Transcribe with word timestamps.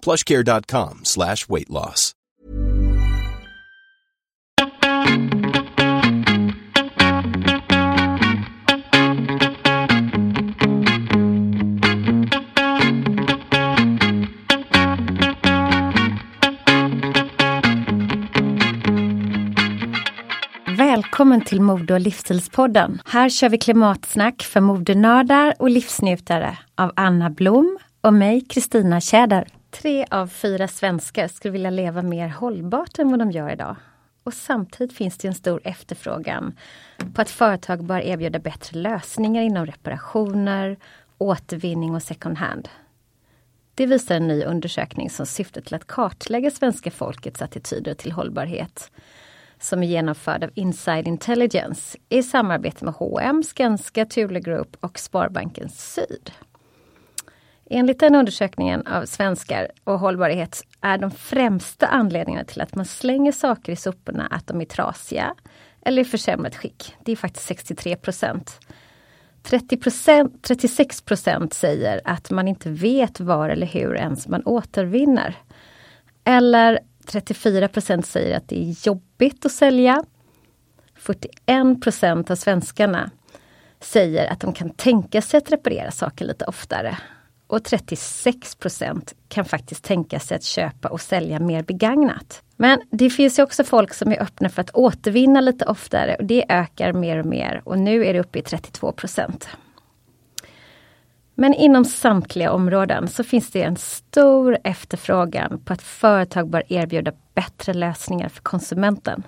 plushcare.com 0.00 1.00
slash 1.04 1.48
weight 1.48 1.68
loss. 1.68 2.14
Välkommen 21.20 21.40
till 21.40 21.60
Mode 21.60 21.94
och 21.94 22.00
livsstilspodden. 22.00 23.02
Här 23.04 23.28
kör 23.28 23.48
vi 23.48 23.58
klimatsnack 23.58 24.42
för 24.42 24.60
modenördar 24.60 25.54
och 25.58 25.70
livsnjutare 25.70 26.58
av 26.74 26.92
Anna 26.96 27.30
Blom 27.30 27.78
och 28.00 28.14
mig, 28.14 28.40
Kristina 28.40 29.00
Tjäder. 29.00 29.59
Tre 29.70 30.06
av 30.10 30.26
fyra 30.26 30.68
svenskar 30.68 31.28
skulle 31.28 31.52
vilja 31.52 31.70
leva 31.70 32.02
mer 32.02 32.28
hållbart 32.28 32.98
än 32.98 33.10
vad 33.10 33.18
de 33.18 33.30
gör 33.30 33.50
idag. 33.50 33.76
Och 34.22 34.34
samtidigt 34.34 34.96
finns 34.96 35.18
det 35.18 35.28
en 35.28 35.34
stor 35.34 35.60
efterfrågan 35.64 36.58
på 37.14 37.22
att 37.22 37.30
företag 37.30 37.84
bör 37.84 38.00
erbjuda 38.00 38.38
bättre 38.38 38.78
lösningar 38.78 39.42
inom 39.42 39.66
reparationer, 39.66 40.76
återvinning 41.18 41.94
och 41.94 42.02
second 42.02 42.38
hand. 42.38 42.68
Det 43.74 43.86
visar 43.86 44.14
en 44.14 44.28
ny 44.28 44.44
undersökning 44.44 45.10
som 45.10 45.26
syftar 45.26 45.60
till 45.60 45.74
att 45.74 45.86
kartlägga 45.86 46.50
svenska 46.50 46.90
folkets 46.90 47.42
attityder 47.42 47.94
till 47.94 48.12
hållbarhet 48.12 48.90
som 49.60 49.82
är 49.82 49.86
genomförd 49.86 50.44
av 50.44 50.50
Inside 50.54 51.08
Intelligence 51.08 51.98
i 52.08 52.22
samarbete 52.22 52.84
med 52.84 52.94
H&M, 52.94 53.42
Skanska, 53.42 54.06
Thule 54.06 54.40
Group 54.40 54.76
och 54.80 54.98
Sparbanken 54.98 55.68
Syd. 55.68 56.30
Enligt 57.72 58.00
den 58.00 58.14
undersökningen 58.14 58.86
av 58.86 59.04
svenskar 59.04 59.68
och 59.84 59.98
hållbarhet 59.98 60.62
är 60.80 60.98
de 60.98 61.10
främsta 61.10 61.86
anledningarna 61.86 62.44
till 62.44 62.60
att 62.60 62.74
man 62.74 62.84
slänger 62.84 63.32
saker 63.32 63.72
i 63.72 63.76
soporna 63.76 64.26
att 64.26 64.46
de 64.46 64.60
är 64.60 64.64
trasiga 64.64 65.34
eller 65.82 66.02
i 66.02 66.04
försämrat 66.04 66.56
skick. 66.56 66.94
Det 67.04 67.12
är 67.12 67.16
faktiskt 67.16 67.46
63 67.46 67.96
procent. 67.96 68.60
36 70.42 71.02
procent 71.02 71.54
säger 71.54 72.00
att 72.04 72.30
man 72.30 72.48
inte 72.48 72.70
vet 72.70 73.20
var 73.20 73.48
eller 73.48 73.66
hur 73.66 73.96
ens 73.96 74.28
man 74.28 74.42
återvinner. 74.44 75.34
Eller 76.24 76.78
34 77.06 77.68
procent 77.68 78.06
säger 78.06 78.36
att 78.36 78.48
det 78.48 78.62
är 78.62 78.86
jobbigt 78.86 79.46
att 79.46 79.52
sälja. 79.52 80.04
41 80.94 81.82
procent 81.82 82.30
av 82.30 82.36
svenskarna 82.36 83.10
säger 83.80 84.32
att 84.32 84.40
de 84.40 84.52
kan 84.52 84.70
tänka 84.70 85.22
sig 85.22 85.38
att 85.38 85.52
reparera 85.52 85.90
saker 85.90 86.24
lite 86.24 86.44
oftare. 86.44 86.98
Och 87.50 87.64
36 87.64 88.54
procent 88.54 89.14
kan 89.28 89.44
faktiskt 89.44 89.84
tänka 89.84 90.20
sig 90.20 90.36
att 90.36 90.44
köpa 90.44 90.88
och 90.88 91.00
sälja 91.00 91.40
mer 91.40 91.62
begagnat. 91.62 92.42
Men 92.56 92.80
det 92.90 93.10
finns 93.10 93.38
ju 93.38 93.42
också 93.42 93.64
folk 93.64 93.94
som 93.94 94.12
är 94.12 94.22
öppna 94.22 94.48
för 94.48 94.60
att 94.60 94.70
återvinna 94.70 95.40
lite 95.40 95.64
oftare 95.64 96.16
och 96.18 96.24
det 96.24 96.44
ökar 96.48 96.92
mer 96.92 97.18
och 97.18 97.26
mer 97.26 97.62
och 97.64 97.78
nu 97.78 98.06
är 98.06 98.12
det 98.12 98.20
uppe 98.20 98.38
i 98.38 98.42
32 98.42 98.92
procent. 98.92 99.48
Men 101.34 101.54
inom 101.54 101.84
samtliga 101.84 102.52
områden 102.52 103.08
så 103.08 103.24
finns 103.24 103.50
det 103.50 103.62
en 103.62 103.76
stor 103.76 104.58
efterfrågan 104.64 105.60
på 105.64 105.72
att 105.72 105.82
företag 105.82 106.50
bör 106.50 106.72
erbjuda 106.72 107.12
bättre 107.34 107.74
lösningar 107.74 108.28
för 108.28 108.42
konsumenten. 108.42 109.22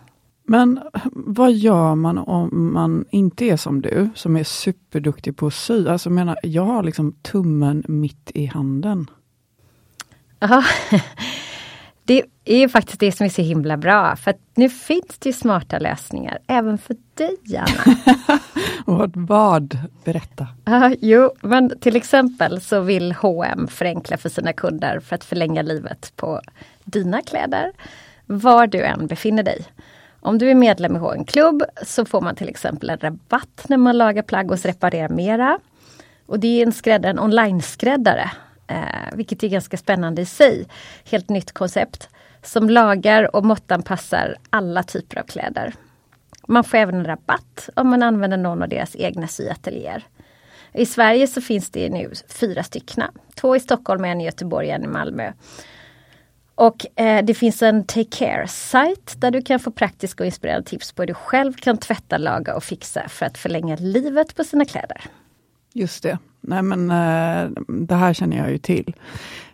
Men 0.44 0.80
vad 1.12 1.52
gör 1.52 1.94
man 1.94 2.18
om 2.18 2.72
man 2.72 3.04
inte 3.10 3.44
är 3.44 3.56
som 3.56 3.82
du, 3.82 4.10
som 4.14 4.36
är 4.36 4.44
superduktig 4.44 5.36
på 5.36 5.46
att 5.46 5.54
sy? 5.54 5.88
Alltså 5.88 6.08
jag 6.08 6.14
menar, 6.14 6.38
jag 6.42 6.64
har 6.64 6.82
liksom 6.82 7.12
tummen 7.12 7.84
mitt 7.88 8.30
i 8.34 8.46
handen. 8.46 9.10
Ja, 10.38 10.64
det 12.04 12.22
är 12.44 12.58
ju 12.58 12.68
faktiskt 12.68 13.00
det 13.00 13.12
som 13.12 13.24
är 13.24 13.30
så 13.30 13.42
himla 13.42 13.76
bra. 13.76 14.16
För 14.16 14.34
nu 14.54 14.68
finns 14.68 15.18
det 15.18 15.32
smarta 15.32 15.78
lösningar 15.78 16.38
även 16.46 16.78
för 16.78 16.96
dig, 17.14 17.36
Anna. 17.58 17.96
vad, 18.86 19.16
vad? 19.16 19.78
Berätta. 20.04 20.48
Uh, 20.68 20.94
jo, 21.00 21.30
men 21.42 21.78
till 21.80 21.96
exempel 21.96 22.60
så 22.60 22.80
vill 22.80 23.12
H&M 23.12 23.68
förenkla 23.68 24.16
för 24.16 24.28
sina 24.28 24.52
kunder 24.52 25.00
för 25.00 25.14
att 25.14 25.24
förlänga 25.24 25.62
livet 25.62 26.12
på 26.16 26.40
dina 26.84 27.22
kläder, 27.22 27.72
var 28.26 28.66
du 28.66 28.82
än 28.82 29.06
befinner 29.06 29.42
dig. 29.42 29.66
Om 30.24 30.38
du 30.38 30.50
är 30.50 30.54
medlem 30.54 30.96
i 30.96 30.98
en 30.98 31.24
klubb 31.24 31.62
så 31.82 32.04
får 32.04 32.20
man 32.20 32.36
till 32.36 32.48
exempel 32.48 32.90
en 32.90 32.98
rabatt 32.98 33.64
när 33.68 33.76
man 33.76 33.98
lagar 33.98 34.22
plagg 34.22 34.50
hos 34.50 34.64
Reparera 34.64 35.08
Mera. 35.08 35.58
Och 36.26 36.40
det 36.40 36.60
är 36.60 36.66
en, 36.66 36.72
skräddare, 36.72 37.10
en 37.10 37.18
online-skräddare, 37.18 38.30
eh, 38.66 38.76
vilket 39.12 39.42
är 39.42 39.48
ganska 39.48 39.76
spännande 39.76 40.22
i 40.22 40.26
sig. 40.26 40.66
Helt 41.04 41.28
nytt 41.28 41.52
koncept 41.52 42.08
som 42.42 42.70
lagar 42.70 43.36
och 43.36 43.44
måttanpassar 43.44 44.36
alla 44.50 44.82
typer 44.82 45.20
av 45.20 45.24
kläder. 45.24 45.74
Man 46.46 46.64
får 46.64 46.78
även 46.78 46.94
en 46.94 47.04
rabatt 47.04 47.68
om 47.76 47.88
man 47.88 48.02
använder 48.02 48.36
någon 48.36 48.62
av 48.62 48.68
deras 48.68 48.96
egna 48.96 49.28
syateljéer. 49.28 50.04
I 50.72 50.86
Sverige 50.86 51.26
så 51.26 51.40
finns 51.40 51.70
det 51.70 51.88
nu 51.88 52.10
fyra 52.28 52.62
stycken. 52.62 53.02
Två 53.34 53.56
i 53.56 53.60
Stockholm, 53.60 54.04
en 54.04 54.20
i 54.20 54.24
Göteborg 54.24 54.68
och 54.68 54.74
en 54.74 54.84
i 54.84 54.86
Malmö. 54.86 55.32
Och 56.62 57.00
eh, 57.00 57.24
det 57.24 57.34
finns 57.34 57.62
en 57.62 57.84
Take 57.84 58.10
Care-sajt 58.10 59.14
där 59.18 59.30
du 59.30 59.42
kan 59.42 59.60
få 59.60 59.70
praktiska 59.70 60.22
och 60.22 60.26
inspirerande 60.26 60.68
tips 60.68 60.92
på 60.92 61.02
hur 61.02 61.06
du 61.06 61.14
själv 61.14 61.52
kan 61.52 61.78
tvätta, 61.78 62.18
laga 62.18 62.56
och 62.56 62.64
fixa 62.64 63.08
för 63.08 63.26
att 63.26 63.38
förlänga 63.38 63.76
livet 63.76 64.36
på 64.36 64.44
sina 64.44 64.64
kläder. 64.64 65.00
Just 65.72 66.02
det. 66.02 66.18
Nej 66.40 66.62
men 66.62 66.90
eh, 66.90 67.50
det 67.68 67.94
här 67.94 68.14
känner 68.14 68.36
jag 68.36 68.50
ju 68.50 68.58
till. 68.58 68.94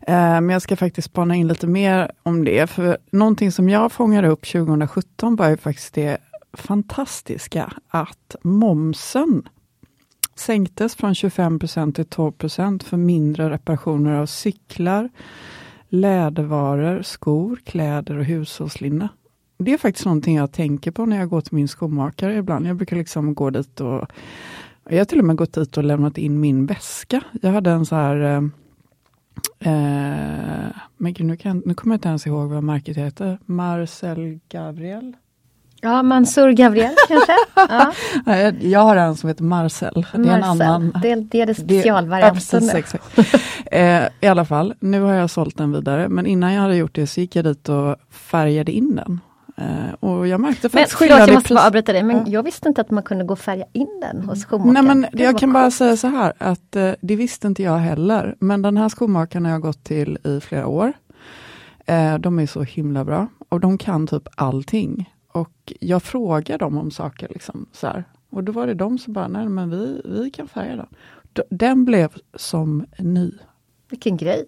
Eh, 0.00 0.14
men 0.14 0.48
jag 0.48 0.62
ska 0.62 0.76
faktiskt 0.76 1.08
spana 1.08 1.34
in 1.34 1.48
lite 1.48 1.66
mer 1.66 2.10
om 2.22 2.44
det. 2.44 2.70
För 2.70 2.98
någonting 3.10 3.52
som 3.52 3.68
jag 3.68 3.92
fångade 3.92 4.28
upp 4.28 4.46
2017 4.46 5.36
var 5.36 5.48
ju 5.48 5.56
faktiskt 5.56 5.94
det 5.94 6.18
fantastiska 6.52 7.72
att 7.88 8.36
momsen 8.42 9.48
sänktes 10.34 10.94
från 10.94 11.14
25 11.14 11.58
till 11.58 11.68
12% 11.68 12.84
för 12.84 12.96
mindre 12.96 13.50
reparationer 13.50 14.14
av 14.14 14.26
cyklar, 14.26 15.08
lädervaror, 15.88 17.02
skor, 17.02 17.58
kläder 17.64 18.18
och 18.18 18.24
hushållslinne. 18.24 19.08
Det 19.58 19.72
är 19.72 19.78
faktiskt 19.78 20.06
någonting 20.06 20.36
jag 20.36 20.52
tänker 20.52 20.90
på 20.90 21.06
när 21.06 21.18
jag 21.18 21.28
går 21.28 21.40
till 21.40 21.54
min 21.54 21.68
skomakare 21.68 22.36
ibland. 22.36 22.66
Jag 22.66 22.76
brukar 22.76 22.96
liksom 22.96 23.34
gå 23.34 23.50
dit 23.50 23.80
och 23.80 24.06
jag 24.90 24.98
har 24.98 25.04
till 25.04 25.18
och 25.18 25.24
med 25.24 25.36
gått 25.36 25.52
dit 25.52 25.76
och 25.76 25.84
lämnat 25.84 26.18
in 26.18 26.40
min 26.40 26.66
väska. 26.66 27.20
Jag 27.42 27.50
hade 27.50 27.70
en 27.70 27.86
så 27.86 27.94
här 27.94 28.50
Eh, 29.58 29.72
eh 29.72 30.70
men 30.96 31.12
gud, 31.12 31.26
nu, 31.26 31.36
kan, 31.36 31.62
nu 31.66 31.74
kommer 31.74 31.94
jag 31.94 31.98
inte 31.98 32.08
ens 32.08 32.26
ihåg 32.26 32.50
vad 32.50 32.64
märket 32.64 32.96
heter. 32.96 33.38
Marcel 33.44 34.38
Gabriel? 34.48 35.16
Ja, 35.80 36.02
Mansur 36.02 36.50
Gabriel 36.52 36.94
kanske? 37.08 37.32
Ja. 38.26 38.52
Jag 38.60 38.80
har 38.80 38.96
en 38.96 39.16
som 39.16 39.28
heter 39.28 39.44
Marcel. 39.44 40.06
Det 40.12 40.28
är 40.28 40.36
en 40.36 40.44
annan. 40.44 40.92
Det, 41.02 41.14
det 41.14 41.40
är 41.40 41.46
det 41.46 41.54
specialvarianten. 41.54 42.66
Ja, 42.66 42.78
exakt. 42.78 43.18
eh, 43.66 44.02
I 44.20 44.26
alla 44.26 44.44
fall, 44.44 44.74
nu 44.80 45.00
har 45.00 45.14
jag 45.14 45.30
sålt 45.30 45.58
den 45.58 45.72
vidare. 45.72 46.08
Men 46.08 46.26
innan 46.26 46.52
jag 46.52 46.62
hade 46.62 46.76
gjort 46.76 46.94
det 46.94 47.06
så 47.06 47.20
gick 47.20 47.36
jag 47.36 47.44
dit 47.44 47.68
och 47.68 47.96
färgade 48.10 48.72
in 48.72 48.96
den. 48.96 49.20
Eh, 49.56 49.94
och 50.00 50.28
jag 50.28 50.40
märkte 50.40 50.68
faktiskt 50.68 50.94
skillnad 50.94 51.20
jag 51.20 51.34
måste 51.34 51.54
bara 51.54 51.66
avbryta 51.66 51.92
dig, 51.92 52.02
men 52.02 52.16
ja. 52.16 52.24
jag 52.26 52.42
visste 52.42 52.68
inte 52.68 52.80
att 52.80 52.90
man 52.90 53.02
kunde 53.02 53.24
gå 53.24 53.32
och 53.32 53.38
färga 53.38 53.64
in 53.72 54.00
den 54.00 54.22
hos 54.22 54.40
skomakaren. 54.40 54.86
Nej, 54.86 55.10
men 55.10 55.20
jag 55.20 55.38
kan 55.38 55.52
bara 55.52 55.70
säga 55.70 55.96
så 55.96 56.06
här, 56.06 56.32
att 56.38 56.76
eh, 56.76 56.90
det 57.00 57.16
visste 57.16 57.46
inte 57.46 57.62
jag 57.62 57.78
heller. 57.78 58.36
Men 58.40 58.62
den 58.62 58.76
här 58.76 58.88
skomakaren 58.88 59.44
har 59.44 59.52
jag 59.52 59.60
gått 59.60 59.84
till 59.84 60.18
i 60.24 60.40
flera 60.40 60.66
år. 60.66 60.92
Eh, 61.86 62.18
de 62.18 62.38
är 62.38 62.46
så 62.46 62.62
himla 62.62 63.04
bra 63.04 63.26
och 63.48 63.60
de 63.60 63.78
kan 63.78 64.06
typ 64.06 64.28
allting. 64.34 65.10
Och 65.40 65.72
jag 65.80 66.02
frågar 66.02 66.58
dem 66.58 66.78
om 66.78 66.90
saker. 66.90 67.28
Liksom, 67.28 67.66
så 67.72 67.86
här. 67.86 68.04
Och 68.30 68.44
då 68.44 68.52
var 68.52 68.66
det 68.66 68.74
de 68.74 68.98
som 68.98 69.12
bara, 69.12 69.28
nej 69.28 69.48
men 69.48 69.70
vi, 69.70 70.02
vi 70.04 70.30
kan 70.30 70.48
färga 70.48 70.76
den. 70.76 70.86
Den 71.50 71.84
blev 71.84 72.08
som 72.34 72.86
ny. 72.98 73.30
Vilken 73.90 74.16
grej! 74.16 74.46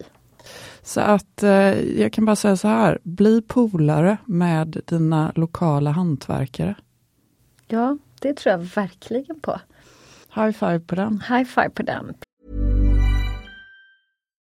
Så 0.83 1.01
att 1.01 1.43
eh, 1.43 2.01
jag 2.01 2.13
kan 2.13 2.25
bara 2.25 2.37
säga 2.37 2.57
så 2.57 2.69
här, 2.69 2.99
bli 3.03 3.43
polare 3.43 4.17
med 4.25 4.83
dina 4.87 5.33
lokala 5.35 5.91
hantverkare. 5.91 6.75
Ja, 7.69 7.99
det 8.21 8.35
tror 8.35 8.53
jag 8.53 8.59
verkligen 8.59 9.41
på. 9.41 9.61
High 10.35 10.51
five 10.51 10.81
på 10.81 10.95
den. 10.95 11.23
High 11.29 11.45
five 11.45 11.71
på 11.71 11.83
den. 11.83 12.15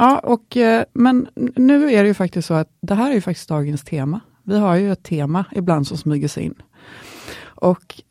Ja, 0.00 0.18
och, 0.18 0.56
eh, 0.56 0.84
men 0.92 1.28
nu 1.56 1.92
är 1.92 2.02
det 2.02 2.08
ju 2.08 2.14
faktiskt 2.14 2.48
så 2.48 2.54
att 2.54 2.68
det 2.80 2.94
här 2.94 3.10
är 3.10 3.14
ju 3.14 3.20
faktiskt 3.20 3.48
dagens 3.48 3.84
tema. 3.84 4.20
Vi 4.42 4.58
har 4.58 4.74
ju 4.74 4.92
ett 4.92 5.02
tema 5.02 5.44
ibland 5.52 5.86
som 5.86 5.96
smyger 5.96 6.28
sig 6.28 6.44
in. 6.44 6.54
Och 7.42 8.02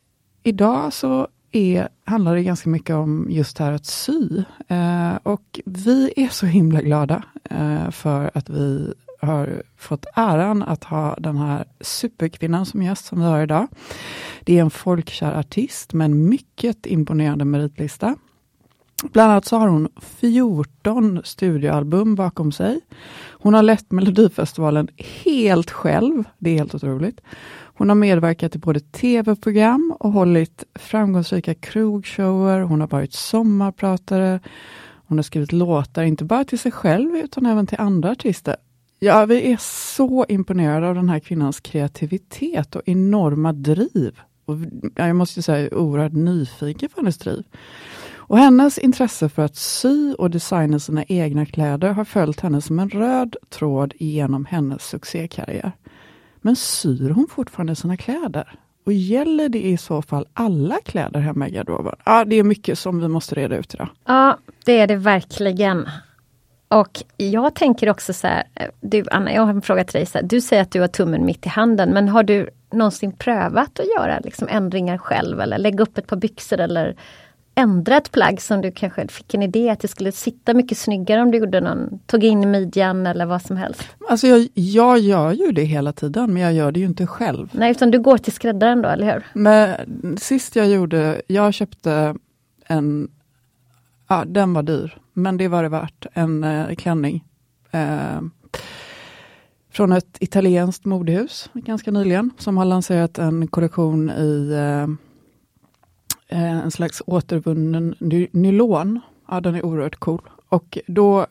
idag 0.42 0.92
så 0.92 1.28
är, 1.52 1.88
handlar 2.04 2.34
det 2.34 2.42
ganska 2.42 2.70
mycket 2.70 2.96
om 2.96 3.26
just 3.30 3.56
det 3.56 3.64
här 3.64 3.72
att 3.72 3.86
sy. 3.86 4.42
Eh, 4.68 5.14
och 5.22 5.60
vi 5.66 6.12
är 6.16 6.28
så 6.28 6.46
himla 6.46 6.82
glada 6.82 7.22
eh, 7.50 7.90
för 7.90 8.30
att 8.34 8.50
vi 8.50 8.94
har 9.20 9.62
fått 9.76 10.06
äran 10.14 10.62
att 10.62 10.84
ha 10.84 11.14
den 11.18 11.36
här 11.36 11.64
superkvinnan 11.80 12.66
som 12.66 12.82
gäst 12.82 13.04
som 13.04 13.20
vi 13.20 13.24
har 13.24 13.42
idag. 13.42 13.68
Det 14.44 14.58
är 14.58 14.62
en 14.62 14.70
folkkär 14.70 15.38
artist 15.38 15.92
med 15.92 16.04
en 16.04 16.28
mycket 16.28 16.86
imponerande 16.86 17.44
meritlista. 17.44 18.16
Bland 19.02 19.30
annat 19.30 19.44
så 19.44 19.56
har 19.56 19.68
hon 19.68 19.88
14 20.00 21.20
studioalbum 21.24 22.14
bakom 22.14 22.52
sig. 22.52 22.80
Hon 23.30 23.54
har 23.54 23.62
lett 23.62 23.90
Melodifestivalen 23.90 24.88
helt 24.96 25.70
själv. 25.70 26.24
Det 26.38 26.50
är 26.50 26.54
helt 26.54 26.74
otroligt. 26.74 27.20
Hon 27.62 27.88
har 27.88 27.96
medverkat 27.96 28.56
i 28.56 28.58
både 28.58 28.80
tv-program 28.80 29.94
och 30.00 30.12
hållit 30.12 30.64
framgångsrika 30.74 31.54
krogshower. 31.54 32.60
Hon 32.60 32.80
har 32.80 32.88
varit 32.88 33.12
sommarpratare. 33.12 34.40
Hon 35.06 35.18
har 35.18 35.22
skrivit 35.22 35.52
låtar, 35.52 36.02
inte 36.02 36.24
bara 36.24 36.44
till 36.44 36.58
sig 36.58 36.72
själv 36.72 37.16
utan 37.16 37.46
även 37.46 37.66
till 37.66 37.80
andra 37.80 38.10
artister. 38.10 38.56
Ja, 38.98 39.26
vi 39.26 39.52
är 39.52 39.56
så 39.60 40.26
imponerade 40.28 40.88
av 40.88 40.94
den 40.94 41.08
här 41.08 41.18
kvinnans 41.18 41.60
kreativitet 41.60 42.76
och 42.76 42.82
enorma 42.84 43.52
driv. 43.52 44.20
Och 44.44 44.56
jag 44.94 45.16
måste 45.16 45.42
säga, 45.42 45.74
oerhört 45.74 46.12
nyfiken 46.12 46.88
på 46.88 47.00
hennes 47.00 47.18
driv. 47.18 47.42
Och 48.30 48.38
hennes 48.38 48.78
intresse 48.78 49.28
för 49.28 49.42
att 49.42 49.56
sy 49.56 50.14
och 50.14 50.30
designa 50.30 50.78
sina 50.78 51.04
egna 51.04 51.46
kläder 51.46 51.92
har 51.92 52.04
följt 52.04 52.40
henne 52.40 52.60
som 52.60 52.78
en 52.78 52.90
röd 52.90 53.36
tråd 53.48 53.94
genom 53.98 54.44
hennes 54.44 54.82
succékarriär. 54.82 55.72
Men 56.40 56.56
syr 56.56 57.10
hon 57.10 57.26
fortfarande 57.30 57.76
sina 57.76 57.96
kläder? 57.96 58.52
Och 58.86 58.92
gäller 58.92 59.48
det 59.48 59.62
i 59.62 59.76
så 59.76 60.02
fall 60.02 60.26
alla 60.34 60.76
kläder 60.84 61.20
hemma 61.20 61.48
i 61.48 61.50
garderoben? 61.50 61.94
Ja, 62.04 62.24
det 62.24 62.36
är 62.36 62.42
mycket 62.42 62.78
som 62.78 63.00
vi 63.00 63.08
måste 63.08 63.34
reda 63.34 63.56
ut 63.56 63.74
idag. 63.74 63.88
Ja, 64.06 64.38
det 64.64 64.78
är 64.78 64.86
det 64.86 64.96
verkligen. 64.96 65.88
Och 66.68 67.02
jag 67.16 67.54
tänker 67.54 67.88
också 67.88 68.12
så 68.12 68.26
här, 68.26 68.44
du 68.80 69.04
Anna, 69.10 69.32
jag 69.32 69.42
har 69.42 69.50
en 69.50 69.62
fråga 69.62 69.84
till 69.84 69.98
dig. 69.98 70.06
Så 70.06 70.18
här, 70.18 70.26
du 70.26 70.40
säger 70.40 70.62
att 70.62 70.72
du 70.72 70.80
har 70.80 70.88
tummen 70.88 71.24
mitt 71.24 71.46
i 71.46 71.48
handen, 71.48 71.90
men 71.90 72.08
har 72.08 72.22
du 72.22 72.48
någonsin 72.72 73.12
prövat 73.12 73.80
att 73.80 73.86
göra 73.98 74.18
liksom 74.18 74.48
ändringar 74.50 74.98
själv 74.98 75.40
eller 75.40 75.58
lägga 75.58 75.82
upp 75.82 75.98
ett 75.98 76.06
par 76.06 76.16
byxor 76.16 76.60
eller 76.60 76.96
ändra 77.60 77.96
ett 77.96 78.10
plagg 78.10 78.40
som 78.40 78.60
du 78.60 78.72
kanske 78.72 79.08
fick 79.08 79.34
en 79.34 79.42
idé 79.42 79.70
att 79.70 79.80
det 79.80 79.88
skulle 79.88 80.12
sitta 80.12 80.54
mycket 80.54 80.78
snyggare 80.78 81.22
om 81.22 81.30
du 81.30 81.38
gjorde 81.38 81.60
någon, 81.60 81.98
tog 82.06 82.24
in 82.24 82.42
i 82.42 82.46
midjan 82.46 83.06
eller 83.06 83.26
vad 83.26 83.42
som 83.42 83.56
helst? 83.56 83.82
Alltså 84.08 84.26
jag, 84.26 84.48
jag 84.54 84.98
gör 84.98 85.32
ju 85.32 85.52
det 85.52 85.64
hela 85.64 85.92
tiden, 85.92 86.32
men 86.32 86.42
jag 86.42 86.52
gör 86.52 86.72
det 86.72 86.80
ju 86.80 86.86
inte 86.86 87.06
själv. 87.06 87.48
Nej, 87.52 87.70
utan 87.70 87.90
du 87.90 88.00
går 88.00 88.18
till 88.18 88.32
skräddaren 88.32 88.82
då, 88.82 88.88
eller 88.88 89.12
hur? 89.12 89.26
Men 89.32 89.76
sist 90.18 90.56
jag 90.56 90.68
gjorde, 90.68 91.22
jag 91.26 91.54
köpte 91.54 92.14
en, 92.66 93.08
ja 94.08 94.24
den 94.26 94.52
var 94.52 94.62
dyr, 94.62 94.98
men 95.12 95.36
det 95.36 95.48
var 95.48 95.62
det 95.62 95.68
värt, 95.68 96.06
en 96.12 96.44
eh, 96.44 96.74
klänning. 96.74 97.24
Eh, 97.70 98.20
från 99.72 99.92
ett 99.92 100.16
italienskt 100.20 100.84
modehus 100.84 101.50
ganska 101.54 101.90
nyligen, 101.90 102.30
som 102.38 102.56
har 102.56 102.64
lanserat 102.64 103.18
en 103.18 103.46
kollektion 103.46 104.10
i 104.10 104.52
eh 104.52 105.09
Eh, 106.30 106.52
en 106.52 106.70
slags 106.70 107.02
återvunnen 107.06 107.94
ny 107.98 108.28
nylon. 108.32 109.00
Ja, 109.28 109.40
den 109.40 109.54
är 109.54 109.64
oerhört 109.64 109.96
cool. 109.96 110.30
Och 110.48 110.78
då 110.86 111.26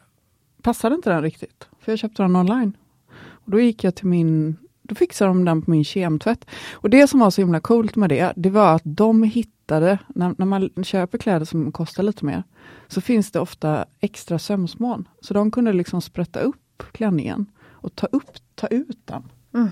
passade 0.62 0.96
inte 0.96 1.10
den 1.10 1.22
riktigt, 1.22 1.68
för 1.80 1.92
jag 1.92 2.00
köpte 2.00 2.24
den 2.24 2.36
online. 2.36 2.78
Och 3.22 3.52
Då 3.52 3.60
gick 3.60 3.84
jag 3.84 3.96
till 3.96 4.08
min 4.08 4.58
då 4.90 4.96
fixade 4.96 5.30
de 5.30 5.46
den 5.46 5.62
på 5.62 5.72
min 5.72 5.84
kemtvätt. 5.84 6.46
Och 6.74 6.90
det 6.90 7.08
som 7.08 7.20
var 7.20 7.30
så 7.30 7.42
himla 7.42 7.60
coolt 7.60 7.96
med 7.96 8.10
det, 8.10 8.34
det 8.36 8.50
var 8.50 8.76
att 8.76 8.82
de 8.86 9.24
hittade, 9.24 10.00
när, 10.08 10.36
när 10.38 10.46
man 10.46 10.70
köper 10.84 11.18
kläder 11.18 11.46
som 11.46 11.72
kostar 11.72 12.04
lite 12.04 12.26
mer, 12.26 12.44
så 12.88 13.02
finns 13.02 13.32
det 13.32 13.40
ofta 13.40 13.86
extra 14.00 14.40
sömsmån. 14.40 15.08
Så 15.22 15.34
de 15.34 15.52
kunde 15.52 15.74
liksom 15.74 16.02
sprätta 16.02 16.40
upp 16.40 16.84
klänningen 16.92 17.46
och 17.68 17.96
ta, 17.96 18.08
upp, 18.08 18.32
ta 18.56 18.68
ut 18.68 19.00
den. 19.06 19.24
Mm. 19.54 19.70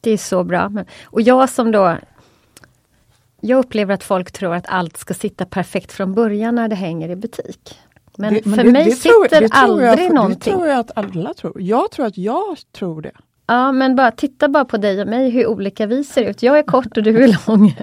Det 0.00 0.10
är 0.10 0.16
så 0.16 0.44
bra. 0.44 0.72
Och 1.04 1.20
jag 1.20 1.50
som 1.50 1.72
då 1.72 1.98
jag 3.40 3.58
upplever 3.58 3.94
att 3.94 4.04
folk 4.04 4.32
tror 4.32 4.54
att 4.54 4.66
allt 4.68 4.96
ska 4.96 5.14
sitta 5.14 5.44
perfekt 5.44 5.92
från 5.92 6.14
början 6.14 6.54
när 6.54 6.68
det 6.68 6.76
hänger 6.76 7.08
i 7.08 7.16
butik. 7.16 7.78
Men, 8.18 8.34
det, 8.34 8.46
men 8.46 8.56
för 8.56 8.64
det, 8.64 8.72
mig 8.72 8.84
det 8.84 8.90
sitter 8.90 9.48
tror, 9.48 9.48
aldrig 9.52 10.06
jag, 10.06 10.14
någonting. 10.14 10.52
Det 10.52 10.58
tror 10.58 10.68
jag 10.68 10.78
att 10.78 10.90
alla 10.94 11.34
tror. 11.34 11.62
Jag 11.62 11.90
tror 11.90 12.06
att 12.06 12.18
jag 12.18 12.58
tror 12.72 13.02
det. 13.02 13.12
Ja 13.46 13.72
men 13.72 13.96
bara 13.96 14.10
titta 14.10 14.48
bara 14.48 14.64
på 14.64 14.76
dig 14.76 15.00
och 15.02 15.08
mig 15.08 15.30
hur 15.30 15.46
olika 15.46 15.86
vi 15.86 16.04
ser 16.04 16.30
ut. 16.30 16.42
Jag 16.42 16.58
är 16.58 16.62
kort 16.62 16.96
och 16.96 17.02
du 17.02 17.24
är 17.24 17.46
lång. 17.46 17.76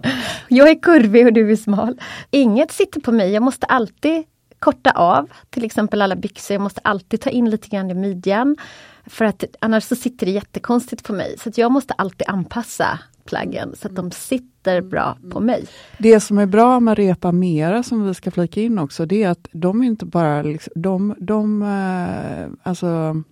Jag 0.48 0.70
är 0.70 0.80
kurvig 0.80 1.26
och 1.26 1.34
du 1.34 1.52
är 1.52 1.56
smal. 1.56 2.02
Inget 2.32 2.72
sitter 2.72 3.02
på 3.02 3.12
mig. 3.12 3.32
Jag 3.32 3.44
måste 3.44 3.66
alltid 3.66 4.24
korta 4.60 4.92
av 4.92 5.30
till 5.50 5.66
exempel 5.66 6.02
alla 6.02 6.16
byxor. 6.16 6.56
Jag 6.56 6.62
måste 6.62 6.82
alltid 6.84 7.22
ta 7.22 7.30
in 7.30 7.50
lite 7.50 7.68
grann 7.68 7.92
i 7.92 7.94
midjan. 7.94 8.58
För 9.06 9.26
att 9.26 9.44
annars 9.62 9.84
så 9.84 9.96
sitter 9.96 10.26
det 10.26 10.32
jättekonstigt 10.32 11.04
på 11.04 11.14
mig. 11.14 11.36
Så 11.38 11.52
jag 11.56 11.72
måste 11.72 11.94
alltid 11.94 12.30
anpassa 12.30 13.00
plaggen 13.26 13.76
så 13.76 13.88
att 13.88 13.96
de 13.96 14.12
sitter 14.12 14.82
bra 14.82 15.18
på 15.32 15.40
mig. 15.40 15.66
Det 15.98 16.20
som 16.20 16.38
är 16.38 16.46
bra 16.46 16.80
med 16.80 16.98
Repa 16.98 17.32
Mera 17.32 17.84
som 17.84 18.08
vi 18.08 18.14
ska 18.14 18.32
flika 18.32 18.62
in 18.62 18.80
också, 18.80 19.06
det 19.06 19.24
är 19.24 19.30
att 19.30 19.48
de 19.52 19.84
inte 19.84 20.06
bara 20.06 20.42
liksom, 20.42 20.74
de, 20.76 21.16
de 21.20 21.62
eh, 21.62 22.70
alltså 22.70 23.24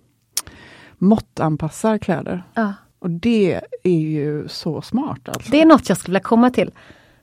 måttanpassar 0.98 1.98
kläder. 1.98 2.42
Ja. 2.54 2.72
Och 2.98 3.10
det 3.10 3.60
är 3.82 3.98
ju 3.98 4.48
så 4.48 4.82
smart. 4.82 5.28
Alltså. 5.28 5.50
Det 5.50 5.62
är 5.62 5.66
något 5.66 5.88
jag 5.88 5.98
skulle 5.98 6.12
vilja 6.12 6.28
komma 6.28 6.50
till. 6.50 6.70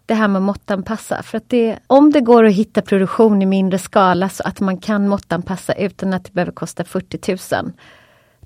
Det 0.05 0.13
här 0.13 0.27
med 0.27 0.41
måttanpassa. 0.41 1.23
För 1.23 1.37
att 1.37 1.49
det, 1.49 1.79
om 1.87 2.11
det 2.11 2.21
går 2.21 2.43
att 2.43 2.53
hitta 2.53 2.81
produktion 2.81 3.41
i 3.41 3.45
mindre 3.45 3.79
skala 3.79 4.29
så 4.29 4.43
att 4.43 4.59
man 4.59 4.77
kan 4.77 5.07
måttanpassa 5.07 5.73
utan 5.73 6.13
att 6.13 6.25
det 6.25 6.33
behöver 6.33 6.51
kosta 6.51 6.83
40 6.83 7.37
000. 7.55 7.71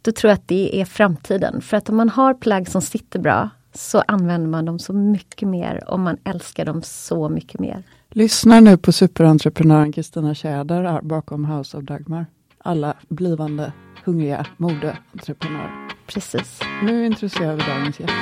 Då 0.02 0.12
tror 0.12 0.30
jag 0.30 0.36
att 0.36 0.48
det 0.48 0.82
är 0.82 0.86
framtiden. 0.86 1.62
För 1.62 1.78
att 1.78 1.90
om 1.90 1.96
man 1.96 2.10
har 2.10 2.34
plagg 2.34 2.68
som 2.68 2.82
sitter 2.82 3.20
bra 3.20 3.50
så 3.76 4.04
använder 4.08 4.48
man 4.48 4.66
dem 4.66 4.80
så 4.80 4.94
mycket 4.94 5.48
mer 5.48 5.84
och 5.88 6.00
man 6.00 6.18
älskar 6.24 6.66
dem 6.66 6.82
så 6.82 7.30
mycket 7.30 7.60
mer. 7.60 7.84
Lyssna 8.10 8.60
nu 8.60 8.78
på 8.78 8.92
superentreprenören 8.92 9.92
Kristina 9.92 10.36
Tjäder 10.36 11.02
bakom 11.02 11.46
House 11.46 11.78
of 11.78 11.84
Dagmar. 11.84 12.26
Alla 12.58 12.94
blivande 13.08 13.74
hungriga 14.04 14.46
modeentreprenörer. 14.58 15.90
Precis. 16.08 16.60
Nu 16.84 17.06
introducerar 17.06 17.56
vi 17.56 17.64
dagens 17.64 18.00
gäst. 18.00 18.14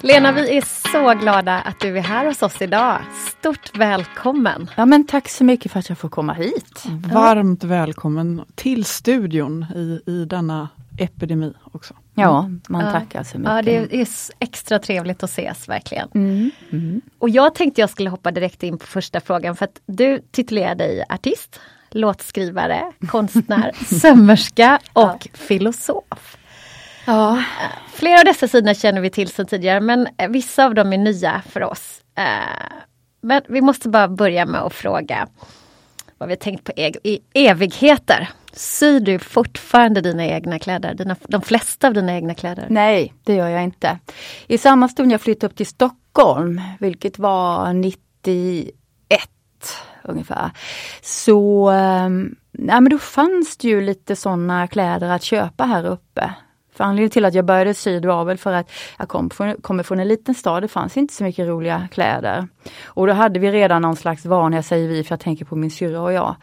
Lena, 0.00 0.32
vi 0.32 0.56
är 0.56 0.64
så 0.92 1.20
glada 1.20 1.60
att 1.60 1.80
du 1.80 1.98
är 1.98 2.02
här 2.02 2.26
hos 2.26 2.42
oss 2.42 2.62
idag. 2.62 2.98
Stort 3.38 3.76
välkommen! 3.76 4.70
Ja 4.76 4.86
men 4.86 5.06
tack 5.06 5.28
så 5.28 5.44
mycket 5.44 5.72
för 5.72 5.78
att 5.78 5.88
jag 5.88 5.98
får 5.98 6.08
komma 6.08 6.32
hit. 6.32 6.84
Varmt 7.12 7.64
välkommen 7.64 8.44
till 8.54 8.84
studion 8.84 9.66
i, 9.74 10.00
i 10.06 10.24
denna 10.24 10.68
epidemi 10.98 11.52
också. 11.72 11.94
Ja, 12.14 12.50
man 12.68 12.92
tackar 12.92 13.22
så 13.22 13.38
mycket. 13.38 13.54
Ja, 13.54 13.62
det 13.62 14.00
är 14.00 14.08
extra 14.38 14.78
trevligt 14.78 15.22
att 15.22 15.30
ses 15.30 15.68
verkligen. 15.68 16.08
Mm. 16.14 16.50
Mm. 16.72 17.00
Och 17.18 17.30
jag 17.30 17.54
tänkte 17.54 17.80
jag 17.80 17.90
skulle 17.90 18.10
hoppa 18.10 18.30
direkt 18.30 18.62
in 18.62 18.78
på 18.78 18.86
första 18.86 19.20
frågan 19.20 19.56
för 19.56 19.64
att 19.64 19.80
du 19.86 20.22
titulerar 20.30 20.74
dig 20.74 21.04
artist, 21.08 21.60
låtskrivare, 21.90 22.92
konstnär, 23.08 23.72
sömmerska 24.00 24.78
och 24.92 25.02
ja. 25.02 25.18
filosof. 25.32 26.36
Ja. 27.06 27.44
Flera 27.92 28.18
av 28.18 28.24
dessa 28.24 28.48
sidor 28.48 28.74
känner 28.74 29.00
vi 29.00 29.10
till 29.10 29.28
sedan 29.28 29.46
tidigare 29.46 29.80
men 29.80 30.08
vissa 30.28 30.64
av 30.64 30.74
dem 30.74 30.92
är 30.92 30.98
nya 30.98 31.42
för 31.48 31.62
oss. 31.62 32.02
Eh, 32.18 32.24
men 33.20 33.42
vi 33.48 33.60
måste 33.60 33.88
bara 33.88 34.08
börja 34.08 34.46
med 34.46 34.60
att 34.60 34.74
fråga 34.74 35.28
vad 36.18 36.28
vi 36.28 36.36
tänkt 36.36 36.64
på 36.64 36.72
i 36.76 37.20
evigheter. 37.34 38.28
Syr 38.56 39.00
du 39.00 39.18
fortfarande 39.18 40.00
dina 40.00 40.26
egna 40.26 40.58
kläder? 40.58 40.94
Dina, 40.94 41.16
de 41.28 41.42
flesta 41.42 41.86
av 41.86 41.94
dina 41.94 42.14
egna 42.14 42.34
kläder? 42.34 42.66
Nej, 42.70 43.14
det 43.24 43.34
gör 43.34 43.48
jag 43.48 43.64
inte. 43.64 43.98
I 44.46 44.58
samma 44.58 44.88
stund 44.88 45.12
jag 45.12 45.20
flyttade 45.20 45.46
upp 45.46 45.56
till 45.56 45.66
Stockholm, 45.66 46.60
vilket 46.80 47.18
var 47.18 47.72
91 47.72 48.74
ungefär, 50.04 50.50
så 51.02 51.68
ehm, 51.68 52.36
nej, 52.52 52.80
men 52.80 52.90
då 52.90 52.98
fanns 52.98 53.56
det 53.56 53.68
ju 53.68 53.80
lite 53.80 54.16
sådana 54.16 54.66
kläder 54.66 55.08
att 55.08 55.22
köpa 55.22 55.64
här 55.64 55.86
uppe. 55.86 56.34
För 56.74 56.84
anledningen 56.84 57.10
till 57.10 57.24
att 57.24 57.34
jag 57.34 57.44
började 57.44 57.74
sy 57.74 58.00
var 58.00 58.24
väl 58.24 58.38
för 58.38 58.52
att 58.52 58.70
jag 58.98 59.08
kom 59.08 59.30
från, 59.30 59.54
kommer 59.62 59.82
från 59.82 60.00
en 60.00 60.08
liten 60.08 60.34
stad, 60.34 60.62
det 60.62 60.68
fanns 60.68 60.96
inte 60.96 61.14
så 61.14 61.24
mycket 61.24 61.46
roliga 61.46 61.88
kläder. 61.92 62.48
Och 62.84 63.06
då 63.06 63.12
hade 63.12 63.38
vi 63.38 63.50
redan 63.52 63.82
någon 63.82 63.96
slags 63.96 64.24
vana, 64.24 64.56
jag 64.56 64.64
säger 64.64 64.88
vi 64.88 65.04
för 65.04 65.12
jag 65.12 65.20
tänker 65.20 65.44
på 65.44 65.56
min 65.56 65.70
syrra 65.70 66.00
och 66.00 66.12
jag. 66.12 66.36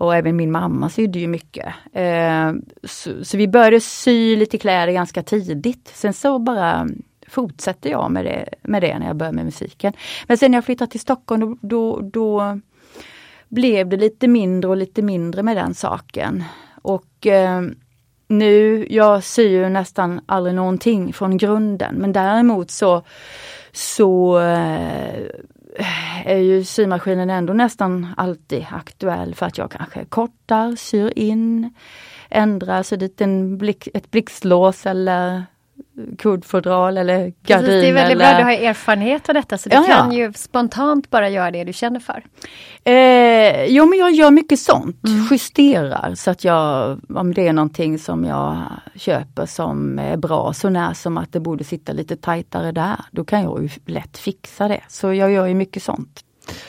Och 0.00 0.14
även 0.14 0.36
min 0.36 0.50
mamma 0.50 0.90
sydde 0.90 1.18
ju 1.18 1.26
mycket. 1.26 1.74
Eh, 1.92 2.52
så, 2.84 3.24
så, 3.24 3.36
vi 3.36 3.48
började 3.48 3.80
sy 3.80 4.36
lite 4.36 4.58
kläder 4.58 4.92
ganska 4.92 5.22
tidigt. 5.22 5.92
Sen 5.94 6.12
så 6.12 6.38
bara 6.38 6.88
fortsatte 7.28 7.88
jag 7.88 8.10
med 8.10 8.24
det, 8.24 8.48
med 8.62 8.82
det 8.82 8.98
när 8.98 9.06
jag 9.06 9.16
började 9.16 9.36
med 9.36 9.44
musiken. 9.44 9.92
Men 10.26 10.38
sen 10.38 10.50
när 10.50 10.58
jag 10.58 10.64
flyttade 10.64 10.90
till 10.90 11.00
Stockholm 11.00 11.40
då, 11.40 11.56
då, 11.60 12.00
då 12.00 12.60
blev 13.48 13.88
det 13.88 13.96
lite 13.96 14.28
mindre 14.28 14.70
och 14.70 14.76
lite 14.76 15.02
mindre 15.02 15.42
med 15.42 15.56
den 15.56 15.74
saken. 15.74 16.44
Och 16.82 17.26
eh, 17.26 17.62
nu, 18.28 18.86
jag 18.90 19.24
syr 19.24 19.48
ju 19.48 19.68
nästan 19.68 20.20
aldrig 20.26 20.54
någonting 20.54 21.12
från 21.12 21.36
grunden 21.36 21.94
men 21.94 22.12
däremot 22.12 22.70
så, 22.70 23.02
så 23.72 24.40
eh, 24.40 25.24
Eh, 25.76 26.26
är 26.26 26.36
ju 26.36 26.64
symaskinen 26.64 27.30
ändå 27.30 27.52
nästan 27.52 28.06
alltid 28.16 28.66
aktuell 28.70 29.34
för 29.34 29.46
att 29.46 29.58
jag 29.58 29.70
kanske 29.70 30.04
kortar, 30.04 30.76
syr 30.76 31.12
in, 31.16 31.74
ändrar 32.28 32.82
så 32.82 32.96
dit 32.96 33.20
en 33.20 33.58
blick, 33.58 33.88
ett 33.94 34.10
blixtlås 34.10 34.86
eller 34.86 35.44
kuddfodral 36.18 36.98
eller 36.98 37.18
gardin. 37.18 37.66
Precis, 37.66 37.66
det 37.66 37.88
är 37.88 37.92
väldigt 37.92 38.12
eller... 38.12 38.34
bra, 38.34 38.38
du 38.38 38.44
har 38.44 38.68
erfarenhet 38.68 39.28
av 39.28 39.34
detta 39.34 39.58
så 39.58 39.68
du 39.68 39.74
ja, 39.74 39.82
kan 39.82 40.12
ju 40.12 40.32
spontant 40.32 41.10
bara 41.10 41.28
göra 41.28 41.50
det 41.50 41.64
du 41.64 41.72
känner 41.72 42.00
för. 42.00 42.24
Eh, 42.84 43.64
jo 43.64 43.86
men 43.86 43.98
jag 43.98 44.12
gör 44.12 44.30
mycket 44.30 44.60
sånt, 44.60 45.06
mm. 45.06 45.26
justerar 45.30 46.14
så 46.14 46.30
att 46.30 46.44
jag, 46.44 47.00
om 47.14 47.34
det 47.34 47.48
är 47.48 47.52
någonting 47.52 47.98
som 47.98 48.24
jag 48.24 48.62
köper 48.94 49.46
som 49.46 49.98
är 49.98 50.16
bra 50.16 50.52
så 50.52 50.70
när 50.70 50.94
som 50.94 51.18
att 51.18 51.32
det 51.32 51.40
borde 51.40 51.64
sitta 51.64 51.92
lite 51.92 52.16
tajtare 52.16 52.72
där, 52.72 53.04
då 53.10 53.24
kan 53.24 53.42
jag 53.42 53.62
ju 53.62 53.68
lätt 53.86 54.18
fixa 54.18 54.68
det. 54.68 54.80
Så 54.88 55.12
jag 55.12 55.32
gör 55.32 55.46
ju 55.46 55.54
mycket 55.54 55.82
sånt. 55.82 56.20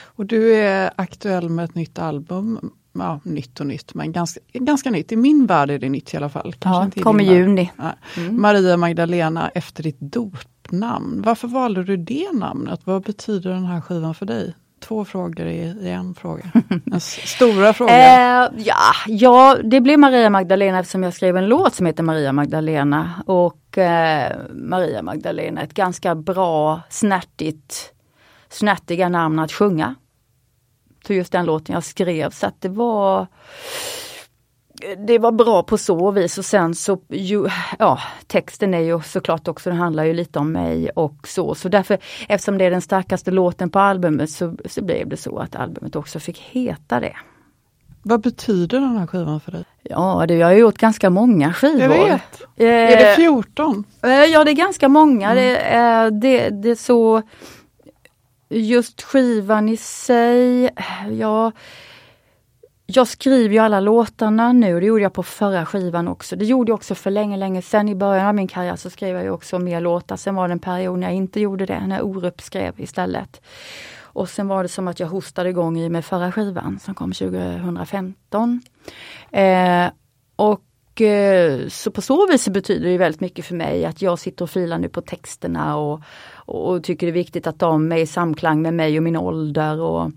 Och 0.04 0.25
du 0.25 0.56
är 0.56 0.92
aktuell 0.96 1.50
med 1.50 1.66
ett 1.66 1.75
nytt 1.75 2.00
album 2.00 2.72
ja, 2.93 3.19
nytt 3.24 3.60
och 3.60 3.65
nytt, 3.65 3.93
men 3.93 4.12
ganska, 4.12 4.39
ganska 4.53 4.89
nytt. 4.89 5.12
I 5.12 5.15
min 5.15 5.45
värld 5.45 5.69
är 5.69 5.79
det 5.79 5.89
nytt 5.89 6.13
i 6.13 6.17
alla 6.17 6.29
fall. 6.29 6.53
Kanske 6.60 7.00
ja, 7.00 7.03
kommer 7.03 7.24
i 7.24 7.27
juni. 7.27 7.71
Ja. 7.77 7.93
Mm. 8.17 8.41
Maria 8.41 8.77
Magdalena 8.77 9.50
efter 9.50 9.83
ditt 9.83 10.00
dopnamn. 10.00 11.21
Varför 11.25 11.48
valde 11.48 11.83
du 11.83 11.98
det 11.98 12.33
namnet? 12.33 12.81
Vad 12.83 13.03
betyder 13.03 13.50
den 13.50 13.65
här 13.65 13.81
skivan 13.81 14.15
för 14.15 14.25
dig? 14.25 14.55
Två 14.79 15.05
frågor 15.05 15.48
i, 15.48 15.60
i 15.81 15.89
en 15.89 16.15
fråga. 16.15 16.43
En 16.91 17.01
stora 17.01 17.74
fråga. 17.74 17.93
Eh, 17.93 18.50
ja, 18.57 18.93
ja, 19.07 19.57
det 19.63 19.81
blev 19.81 20.00
Maria 20.00 20.29
Magdalena 20.29 20.79
eftersom 20.79 21.03
jag 21.03 21.13
skrev 21.13 21.38
en 21.38 21.48
låt 21.48 21.75
som 21.75 21.86
heter 21.86 22.03
Maria 22.03 22.33
Magdalena. 22.33 23.24
Och 23.25 23.77
eh, 23.77 24.38
Maria 24.53 25.01
Magdalena, 25.01 25.62
ett 25.62 25.74
ganska 25.74 26.15
bra, 26.15 26.81
snärtigt, 26.89 27.93
snärtiga 28.50 29.10
namn 29.10 29.39
att 29.39 29.51
sjunga 29.51 29.95
till 31.03 31.15
just 31.15 31.31
den 31.31 31.46
låten 31.46 31.74
jag 31.74 31.84
skrev. 31.84 32.29
Så 32.29 32.48
att 32.48 32.62
det 32.62 32.70
var 32.70 33.27
det 35.08 35.20
var 35.20 35.31
bra 35.31 35.63
på 35.63 35.77
så 35.77 36.12
vis 36.12 36.38
och 36.38 36.46
sen 36.46 36.75
så, 36.75 37.00
ju, 37.10 37.48
ja 37.79 38.00
texten 38.27 38.74
är 38.74 38.79
ju 38.79 39.01
såklart 39.01 39.48
också, 39.48 39.70
den 39.70 39.79
handlar 39.79 40.03
ju 40.03 40.13
lite 40.13 40.39
om 40.39 40.51
mig 40.51 40.89
och 40.89 41.27
så. 41.27 41.55
Så 41.55 41.70
därför, 41.70 41.98
eftersom 42.27 42.58
det 42.58 42.65
är 42.65 42.72
den 42.72 42.81
starkaste 42.81 43.31
låten 43.31 43.70
på 43.70 43.79
albumet 43.79 44.29
så, 44.29 44.55
så 44.65 44.84
blev 44.84 45.08
det 45.08 45.17
så 45.17 45.38
att 45.38 45.55
albumet 45.55 45.96
också 45.96 46.20
fick 46.20 46.39
heta 46.39 47.00
det. 47.00 47.15
Vad 48.03 48.22
betyder 48.22 48.79
den 48.79 48.98
här 48.98 49.08
skivan 49.08 49.39
för 49.39 49.51
dig? 49.51 49.63
Ja, 49.84 50.25
det, 50.27 50.36
jag 50.36 50.48
har 50.48 50.53
gjort 50.53 50.77
ganska 50.77 51.10
många 51.10 51.53
skivor. 51.53 51.81
Jag 51.81 51.89
vet. 51.89 52.41
Eh, 52.58 52.67
är 52.67 52.98
det 52.98 53.15
14? 53.15 53.84
Eh, 54.03 54.10
ja, 54.10 54.43
det 54.43 54.51
är 54.51 54.55
ganska 54.55 54.89
många. 54.89 55.31
Mm. 55.31 55.43
Det, 55.43 55.58
är, 55.58 56.12
det, 56.12 56.50
det 56.50 56.70
är 56.70 56.75
så 56.75 57.22
Just 58.53 59.01
skivan 59.01 59.70
i 59.70 59.77
sig, 59.77 60.70
ja 61.10 61.51
jag 62.86 63.08
skriver 63.08 63.53
ju 63.53 63.60
alla 63.60 63.79
låtarna 63.79 64.53
nu, 64.53 64.79
det 64.79 64.86
gjorde 64.86 65.03
jag 65.03 65.13
på 65.13 65.24
förra 65.24 65.65
skivan 65.65 66.08
också. 66.08 66.36
Det 66.36 66.46
gjorde 66.46 66.70
jag 66.70 66.75
också 66.75 66.96
för 66.96 67.12
länge, 67.12 67.38
länge 67.38 67.62
sedan. 67.62 67.89
I 67.89 67.96
början 67.96 68.27
av 68.27 68.36
min 68.36 68.48
karriär 68.48 68.75
så 68.75 68.89
skrev 68.89 69.15
jag 69.15 69.24
ju 69.24 69.29
också 69.29 69.60
mer 69.60 69.81
låtar. 69.81 70.15
Sen 70.15 70.36
var 70.36 70.48
det 70.48 70.51
en 70.51 70.60
period 70.60 71.00
när 71.00 71.08
jag 71.08 71.15
inte 71.15 71.39
gjorde 71.39 71.65
det, 71.65 71.88
när 71.88 72.01
Orup 72.01 72.41
skrev 72.41 72.79
istället. 72.81 73.41
Och 74.01 74.29
sen 74.29 74.48
var 74.48 74.63
det 74.63 74.70
som 74.70 74.88
att 74.88 75.00
jag 75.00 75.08
hostade 75.08 75.50
igång 75.50 75.77
i 75.77 75.89
med 75.89 76.05
förra 76.05 76.31
skivan 76.31 76.79
som 76.79 76.96
kom 76.96 77.12
2015. 77.12 78.62
Eh, 79.31 79.88
och 80.36 80.62
och 80.91 81.01
eh, 81.01 81.67
så 81.67 81.91
på 81.91 82.01
så 82.01 82.27
vis 82.27 82.50
betyder 82.50 82.89
det 82.89 82.98
väldigt 82.98 83.21
mycket 83.21 83.45
för 83.45 83.55
mig 83.55 83.86
att 83.86 84.01
jag 84.01 84.19
sitter 84.19 84.43
och 84.43 84.50
filar 84.50 84.77
nu 84.77 84.89
på 84.89 85.01
texterna 85.01 85.77
och, 85.77 86.01
och 86.33 86.83
tycker 86.83 87.07
det 87.07 87.12
är 87.12 87.13
viktigt 87.13 87.48
att 87.48 87.60
de 87.60 87.91
är 87.91 87.98
i 87.98 88.07
samklang 88.07 88.62
med 88.62 88.74
mig 88.74 88.98
och 88.98 89.03
min 89.03 89.15
ålder. 89.15 89.79
och 89.79 90.12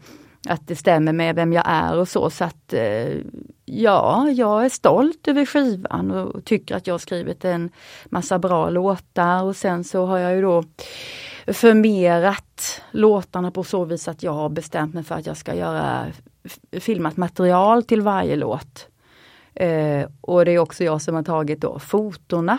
att 0.48 0.66
det 0.66 0.76
stämmer 0.76 1.12
med 1.12 1.34
vem 1.34 1.52
jag 1.52 1.64
är 1.66 1.98
och 1.98 2.08
så. 2.08 2.30
Så 2.30 2.44
att 2.44 2.72
eh, 2.72 3.16
ja, 3.64 4.30
jag 4.30 4.64
är 4.64 4.68
stolt 4.68 5.28
över 5.28 5.46
skivan 5.46 6.10
och 6.10 6.44
tycker 6.44 6.76
att 6.76 6.86
jag 6.86 7.00
skrivit 7.00 7.44
en 7.44 7.70
massa 8.04 8.38
bra 8.38 8.70
låtar 8.70 9.42
och 9.42 9.56
sen 9.56 9.84
så 9.84 10.06
har 10.06 10.18
jag 10.18 10.34
ju 10.34 10.42
då 10.42 10.64
förmerat 11.46 12.82
låtarna 12.90 13.50
på 13.50 13.64
så 13.64 13.84
vis 13.84 14.08
att 14.08 14.22
jag 14.22 14.32
har 14.32 14.48
bestämt 14.48 14.94
mig 14.94 15.04
för 15.04 15.14
att 15.14 15.26
jag 15.26 15.36
ska 15.36 15.54
göra 15.54 16.06
filmat 16.80 17.16
material 17.16 17.82
till 17.82 18.02
varje 18.02 18.36
låt. 18.36 18.88
Eh, 19.54 20.06
och 20.20 20.44
det 20.44 20.50
är 20.50 20.58
också 20.58 20.84
jag 20.84 21.02
som 21.02 21.14
har 21.14 21.22
tagit 21.22 21.60
då 21.60 21.78
fotona 21.78 22.58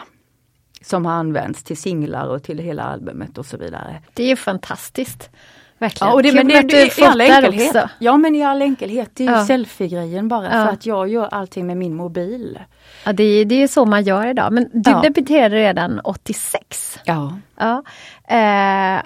som 0.82 1.06
har 1.06 1.14
använts 1.14 1.64
till 1.64 1.78
singlar 1.78 2.28
och 2.28 2.44
till 2.44 2.60
hela 2.60 2.84
albumet 2.84 3.38
och 3.38 3.46
så 3.46 3.58
vidare. 3.58 4.02
Det 4.14 4.24
är 4.24 4.28
ju 4.28 4.36
fantastiskt. 4.36 5.30
Verkligen. 5.78 6.10
Ja, 6.10 6.14
och 6.14 6.24
det, 6.24 6.34
men 6.34 6.48
det, 6.48 6.62
det, 6.62 6.98
i 7.00 7.04
all 7.04 7.22
enkelhet. 7.22 7.76
Också. 7.76 7.90
Ja 8.00 8.18
men 8.18 8.36
i 8.36 8.44
all 8.44 8.62
enkelhet, 8.62 9.10
det 9.14 9.26
är 9.26 9.32
ja. 9.32 9.46
selfie-grejen 9.46 10.28
bara 10.28 10.46
ja. 10.46 10.52
för 10.52 10.74
att 10.74 10.86
jag 10.86 11.08
gör 11.08 11.28
allting 11.32 11.68
med 11.68 11.78
min 11.78 11.96
mobil. 11.96 12.60
Ja 13.06 13.14
det, 13.14 13.44
det 13.44 13.64
är 13.64 13.68
så 13.68 13.86
man 13.86 14.04
gör 14.04 14.28
idag. 14.28 14.54
Men 14.54 14.70
du 14.74 14.92
ja. 14.92 15.02
debuterade 15.02 15.56
redan 15.56 16.00
86. 16.00 17.00
Ja. 17.04 17.38
ja. 17.56 17.84
Eh, 18.28 19.02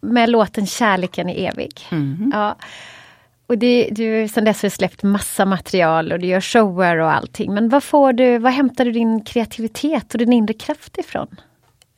med 0.00 0.30
låten 0.30 0.66
Kärleken 0.66 1.28
är 1.28 1.48
evig. 1.48 1.88
Mm. 1.90 2.30
Ja. 2.34 2.56
Och 3.50 3.58
det, 3.58 3.88
du, 3.92 4.28
sen 4.28 4.44
dess 4.44 4.62
har 4.62 4.66
du 4.66 4.70
släppt 4.70 5.02
massa 5.02 5.44
material 5.44 6.12
och 6.12 6.18
du 6.18 6.26
gör 6.26 6.40
shower 6.40 6.96
och 6.96 7.12
allting. 7.12 7.54
Men 7.54 7.68
vad 7.68 7.82
får 7.82 8.12
du, 8.12 8.38
vad 8.38 8.52
hämtar 8.52 8.84
du 8.84 8.92
din 8.92 9.24
kreativitet 9.24 10.14
och 10.14 10.18
din 10.18 10.32
inre 10.32 10.54
kraft 10.54 10.98
ifrån? 10.98 11.26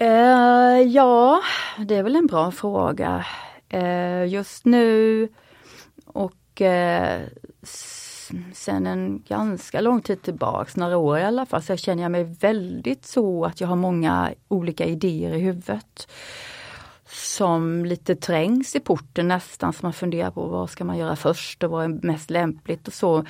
Uh, 0.02 0.80
ja, 0.80 1.40
det 1.78 1.94
är 1.94 2.02
väl 2.02 2.16
en 2.16 2.26
bra 2.26 2.50
fråga. 2.50 3.24
Uh, 3.74 4.26
just 4.26 4.64
nu 4.64 5.28
och 6.06 6.60
uh, 6.60 7.20
sen 8.52 8.86
en 8.86 9.22
ganska 9.28 9.80
lång 9.80 10.02
tid 10.02 10.22
tillbaks, 10.22 10.76
några 10.76 10.96
år 10.96 11.18
i 11.18 11.24
alla 11.24 11.46
fall, 11.46 11.62
så 11.62 11.76
känner 11.76 12.02
jag 12.02 12.12
mig 12.12 12.24
väldigt 12.24 13.06
så 13.06 13.44
att 13.44 13.60
jag 13.60 13.68
har 13.68 13.76
många 13.76 14.30
olika 14.48 14.84
idéer 14.84 15.34
i 15.34 15.40
huvudet 15.40 16.08
som 17.12 17.84
lite 17.84 18.16
trängs 18.16 18.76
i 18.76 18.80
porten 18.80 19.28
nästan, 19.28 19.72
som 19.72 19.86
man 19.86 19.92
funderar 19.92 20.30
på 20.30 20.46
vad 20.46 20.70
ska 20.70 20.84
man 20.84 20.98
göra 20.98 21.16
först 21.16 21.62
och 21.62 21.70
vad 21.70 21.84
är 21.84 22.06
mest 22.06 22.30
lämpligt 22.30 22.88
och 22.88 22.94
så. 22.94 23.24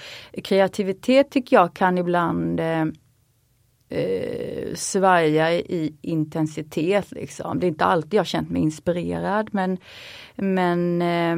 Kreativitet 0.45 1.31
tycker 1.31 1.57
jag 1.57 1.75
kan 1.75 1.99
ibland 1.99 2.61
eh, 2.61 2.85
eh, 3.89 4.75
svaja 4.75 5.53
i 5.53 5.97
intensitet. 6.03 7.13
Liksom. 7.13 7.61
Det 7.61 7.67
är 7.67 7.69
inte 7.69 7.85
alltid 7.85 8.15
jag 8.15 8.27
känt 8.27 8.51
mig 8.51 8.63
inspirerad 8.63 9.49
men, 9.53 9.79
men 10.37 11.03
eh, 11.03 11.37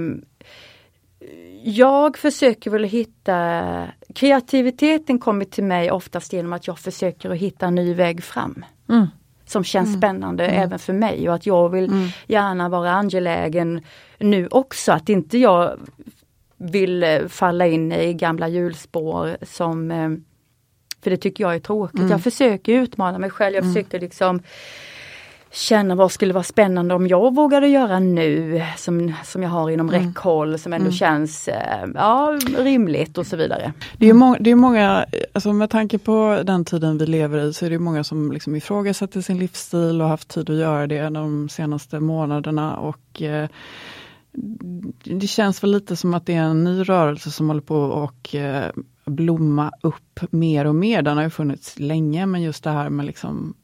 jag 1.64 2.18
försöker 2.18 2.70
väl 2.70 2.84
hitta 2.84 3.88
Kreativiteten 4.14 5.18
kommer 5.18 5.44
till 5.44 5.64
mig 5.64 5.90
oftast 5.90 6.32
genom 6.32 6.52
att 6.52 6.66
jag 6.66 6.78
försöker 6.78 7.30
att 7.30 7.38
hitta 7.38 7.66
en 7.66 7.74
ny 7.74 7.94
väg 7.94 8.24
fram. 8.24 8.64
Mm 8.88 9.06
som 9.54 9.64
känns 9.64 9.88
mm. 9.88 10.00
spännande 10.00 10.46
mm. 10.46 10.62
även 10.62 10.78
för 10.78 10.92
mig 10.92 11.28
och 11.28 11.34
att 11.34 11.46
jag 11.46 11.68
vill 11.68 11.84
mm. 11.84 12.08
gärna 12.26 12.68
vara 12.68 12.90
angelägen 12.90 13.80
nu 14.18 14.48
också. 14.50 14.92
Att 14.92 15.08
inte 15.08 15.38
jag 15.38 15.78
vill 16.56 17.02
eh, 17.02 17.26
falla 17.28 17.66
in 17.66 17.92
i 17.92 18.14
gamla 18.14 18.48
hjulspår 18.48 19.36
som 19.42 19.90
eh, 19.90 20.10
för 21.02 21.10
det 21.10 21.16
tycker 21.16 21.44
jag 21.44 21.54
är 21.54 21.60
tråkigt. 21.60 22.00
Jag 22.00 22.10
mm. 22.10 22.20
försöker 22.20 22.72
utmana 22.72 23.18
mig 23.18 23.30
själv. 23.30 23.54
Jag 23.54 23.62
mm. 23.62 23.74
försökte 23.74 23.98
liksom 23.98 24.42
känna 25.54 25.94
vad 25.94 26.12
skulle 26.12 26.32
vara 26.32 26.44
spännande 26.44 26.94
om 26.94 27.06
jag 27.06 27.34
vågade 27.34 27.68
göra 27.68 27.98
nu 27.98 28.62
som, 28.76 29.14
som 29.24 29.42
jag 29.42 29.50
har 29.50 29.70
inom 29.70 29.88
mm. 29.88 30.06
räckhåll 30.06 30.58
som 30.58 30.72
ändå 30.72 30.84
mm. 30.84 30.92
känns 30.92 31.48
eh, 31.48 31.88
ja, 31.94 32.38
rimligt 32.58 33.18
och 33.18 33.26
så 33.26 33.36
vidare. 33.36 33.72
Det 33.98 34.08
är, 34.08 34.14
må 34.14 34.36
det 34.40 34.50
är 34.50 34.54
många, 34.54 35.06
alltså 35.32 35.52
med 35.52 35.70
tanke 35.70 35.98
på 35.98 36.42
den 36.44 36.64
tiden 36.64 36.98
vi 36.98 37.06
lever 37.06 37.38
i 37.38 37.52
så 37.52 37.66
är 37.66 37.70
det 37.70 37.78
många 37.78 38.04
som 38.04 38.32
liksom 38.32 38.56
ifrågasätter 38.56 39.20
sin 39.20 39.38
livsstil 39.38 40.02
och 40.02 40.08
haft 40.08 40.28
tid 40.28 40.50
att 40.50 40.56
göra 40.56 40.86
det 40.86 41.08
de 41.08 41.48
senaste 41.48 42.00
månaderna 42.00 42.76
och 42.76 43.22
eh, 43.22 43.48
det 45.04 45.26
känns 45.26 45.62
väl 45.62 45.72
lite 45.72 45.96
som 45.96 46.14
att 46.14 46.26
det 46.26 46.34
är 46.34 46.42
en 46.42 46.64
ny 46.64 46.82
rörelse 46.82 47.30
som 47.30 47.48
håller 47.48 47.60
på 47.60 47.76
och 47.76 48.34
eh, 48.34 48.70
blomma 49.04 49.70
upp 49.80 50.20
mer 50.30 50.64
och 50.64 50.74
mer. 50.74 51.02
Den 51.02 51.16
har 51.16 51.24
ju 51.24 51.30
funnits 51.30 51.78
länge 51.78 52.26
men 52.26 52.42
just 52.42 52.64
det 52.64 52.70
här 52.70 52.90
med 52.90 53.06
liksom 53.06 53.54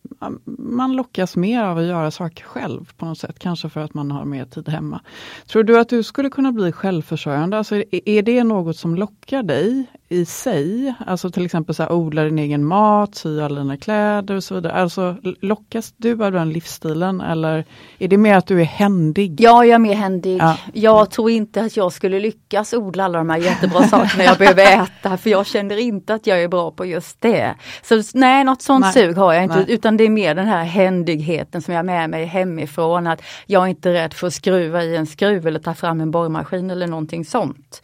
man 0.59 0.93
lockas 0.93 1.37
mer 1.37 1.63
av 1.63 1.79
att 1.79 1.85
göra 1.85 2.11
saker 2.11 2.45
själv 2.45 2.93
på 2.97 3.05
något 3.05 3.19
sätt, 3.19 3.39
kanske 3.39 3.69
för 3.69 3.81
att 3.81 3.95
man 3.95 4.11
har 4.11 4.25
mer 4.25 4.45
tid 4.45 4.69
hemma. 4.69 5.01
Tror 5.47 5.63
du 5.63 5.79
att 5.79 5.89
du 5.89 6.03
skulle 6.03 6.31
kunna 6.31 6.53
bli 6.53 6.73
självförsörjande? 6.73 7.59
Alltså, 7.59 7.83
är 7.91 8.23
det 8.23 8.45
något 8.45 8.77
som 8.77 8.95
lockar 8.95 9.43
dig 9.43 9.87
i 10.13 10.25
sig? 10.25 10.95
Alltså 11.07 11.31
till 11.31 11.45
exempel 11.45 11.75
så 11.75 11.83
här, 11.83 11.93
odla 11.93 12.25
din 12.25 12.39
egen 12.39 12.65
mat, 12.65 13.15
sy 13.15 13.41
alla 13.41 13.61
dina 13.61 13.77
kläder 13.77 14.35
och 14.35 14.45
så 14.45 14.55
vidare. 14.55 14.73
Alltså 14.73 15.17
lockas 15.23 15.95
du 15.97 16.25
av 16.25 16.33
den 16.33 16.53
livsstilen 16.53 17.21
eller 17.21 17.65
är 17.99 18.09
det 18.09 18.17
mer 18.17 18.37
att 18.37 18.47
du 18.47 18.61
är 18.61 18.65
händig? 18.65 19.41
Ja, 19.41 19.65
jag 19.65 19.75
är 19.75 19.79
mer 19.79 19.95
händig. 19.95 20.39
Ja. 20.41 20.57
Jag 20.73 21.11
tror 21.11 21.31
inte 21.31 21.63
att 21.63 21.77
jag 21.77 21.93
skulle 21.93 22.21
lyckas 22.21 22.73
odla 22.73 23.05
alla 23.05 23.19
de 23.19 23.31
här 23.31 23.39
jättebra 23.39 23.83
sakerna 23.83 24.25
jag 24.25 24.39
behöver 24.39 24.83
äta 24.83 25.17
för 25.17 25.31
jag 25.31 25.47
känner 25.47 25.77
inte 25.77 26.15
att 26.15 26.27
jag 26.27 26.43
är 26.43 26.49
bra 26.49 26.71
på 26.71 26.87
just 26.87 27.21
det. 27.21 27.55
Så 27.83 28.03
nej, 28.15 28.45
något 28.45 28.63
sånt 28.63 28.85
nej. 28.85 28.93
sug 28.93 29.17
har 29.17 29.33
jag 29.33 29.43
inte 29.43 29.57
nej. 29.57 29.67
utan 29.69 29.97
det 29.97 30.05
är 30.05 30.11
mer 30.11 30.35
den 30.35 30.47
här 30.47 30.65
händigheten 30.65 31.63
som 31.63 31.75
jag 31.75 31.79
har 31.79 31.85
med 31.85 32.11
mig 32.11 32.25
hemifrån. 32.25 33.07
Att 33.07 33.23
jag 33.47 33.63
är 33.63 33.67
inte 33.67 33.93
rädd 33.93 34.15
för 34.15 34.27
att 34.27 34.35
skruva 34.35 34.83
i 34.83 34.97
en 34.97 35.07
skruv 35.07 35.47
eller 35.47 35.61
ta 35.61 35.75
fram 35.75 36.01
en 36.01 36.11
borrmaskin 36.11 36.71
eller 36.71 36.87
någonting 36.87 37.25
sånt. 37.25 37.83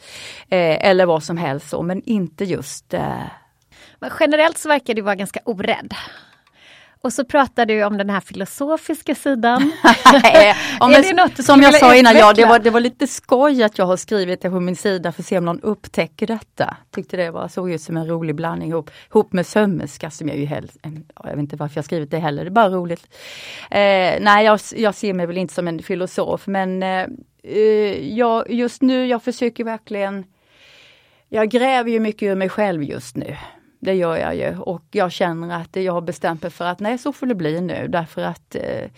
Eh, 0.48 0.88
eller 0.88 1.06
vad 1.06 1.22
som 1.22 1.36
helst 1.36 1.68
så, 1.68 1.82
men 1.82 2.02
inte 2.16 2.44
just... 2.44 2.94
Eh... 2.94 3.22
Men 3.98 4.10
generellt 4.20 4.58
så 4.58 4.68
verkar 4.68 4.94
du 4.94 5.02
vara 5.02 5.14
ganska 5.14 5.40
orädd. 5.44 5.94
Och 7.06 7.12
så 7.12 7.24
pratar 7.24 7.66
du 7.66 7.84
om 7.84 7.96
den 7.96 8.10
här 8.10 8.20
filosofiska 8.20 9.14
sidan. 9.14 9.72
ja, 10.80 10.88
men, 10.88 11.30
som 11.44 11.62
jag 11.62 11.74
sa 11.74 11.96
innan, 11.96 12.16
ja, 12.16 12.32
det, 12.32 12.44
var, 12.44 12.58
det 12.58 12.70
var 12.70 12.80
lite 12.80 13.06
skoj 13.06 13.62
att 13.62 13.78
jag 13.78 13.86
har 13.86 13.96
skrivit 13.96 14.40
det 14.40 14.50
på 14.50 14.60
min 14.60 14.76
sida 14.76 15.12
för 15.12 15.22
att 15.22 15.26
se 15.26 15.38
om 15.38 15.44
någon 15.44 15.60
upptäcker 15.60 16.26
detta. 16.26 16.76
Tyckte 16.90 17.16
det 17.16 17.30
var, 17.30 17.48
såg 17.48 17.70
ut 17.70 17.82
som 17.82 17.96
en 17.96 18.06
rolig 18.06 18.34
blandning 18.34 18.68
ihop, 18.68 18.90
ihop 19.10 19.32
med 19.32 19.46
sömmerska 19.46 20.10
som 20.10 20.28
jag 20.28 20.38
ju 20.38 20.44
helst, 20.44 20.76
jag 21.22 21.30
vet 21.30 21.38
inte 21.38 21.56
varför 21.56 21.78
jag 21.78 21.84
skrivit 21.84 22.10
det 22.10 22.18
heller, 22.18 22.44
det 22.44 22.48
är 22.48 22.50
bara 22.50 22.70
roligt. 22.70 23.06
Eh, 23.70 24.14
nej, 24.20 24.44
jag, 24.44 24.60
jag 24.76 24.94
ser 24.94 25.14
mig 25.14 25.26
väl 25.26 25.38
inte 25.38 25.54
som 25.54 25.68
en 25.68 25.82
filosof 25.82 26.46
men 26.46 26.82
eh, 26.82 27.06
eh 27.42 28.14
jag, 28.16 28.50
just 28.50 28.82
nu, 28.82 29.06
jag 29.06 29.22
försöker 29.22 29.64
verkligen 29.64 30.24
jag 31.28 31.50
gräver 31.50 31.90
ju 31.90 32.00
mycket 32.00 32.22
ur 32.22 32.34
mig 32.34 32.48
själv 32.48 32.82
just 32.82 33.16
nu. 33.16 33.36
Det 33.80 33.94
gör 33.94 34.16
jag 34.16 34.36
ju 34.36 34.58
och 34.58 34.84
jag 34.90 35.12
känner 35.12 35.60
att 35.60 35.76
jag 35.76 35.92
har 35.92 36.00
bestämt 36.00 36.42
mig 36.42 36.50
för 36.50 36.64
att 36.64 36.80
nej 36.80 36.98
så 36.98 37.12
får 37.12 37.26
det 37.26 37.34
bli 37.34 37.60
nu 37.60 37.88
därför 37.88 38.22
att 38.22 38.54
eh, 38.54 38.90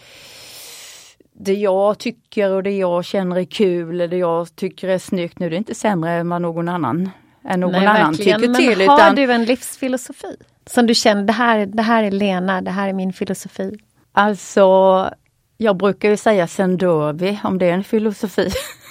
det 1.33 1.55
jag 1.55 1.99
tycker 1.99 2.51
och 2.51 2.63
det 2.63 2.77
jag 2.77 3.05
känner 3.05 3.37
är 3.37 3.45
kul, 3.45 3.99
det 3.99 4.17
jag 4.17 4.57
tycker 4.57 4.89
är 4.89 4.99
snyggt 4.99 5.39
nu, 5.39 5.51
det 5.51 5.57
är 5.57 5.59
inte 5.59 5.75
sämre 5.75 6.13
än 6.13 6.29
vad 6.29 6.43
någon 6.43 6.69
annan, 6.69 7.11
än 7.45 7.61
någon 7.61 7.73
nej, 7.73 7.87
annan 7.87 8.15
tycker 8.15 8.55
till. 8.55 8.79
Men 8.79 8.89
har 8.89 9.15
du 9.15 9.33
en 9.33 9.45
livsfilosofi? 9.45 10.37
Som 10.67 10.87
du 10.87 10.95
känner, 10.95 11.23
det 11.23 11.33
här, 11.33 11.67
det 11.67 11.83
här 11.83 12.05
är 12.05 12.11
Lena, 12.11 12.63
det 12.63 12.71
här 12.71 12.89
är 12.89 12.93
min 12.93 13.13
filosofi. 13.13 13.79
Alltså, 14.13 15.11
jag 15.57 15.77
brukar 15.77 16.11
ju 16.11 16.17
säga 16.17 16.47
sen 16.47 16.77
dör 16.77 17.13
vi, 17.13 17.41
om 17.45 17.59
det 17.59 17.67
är 17.67 17.73
en 17.73 17.85
filosofi. 17.85 18.51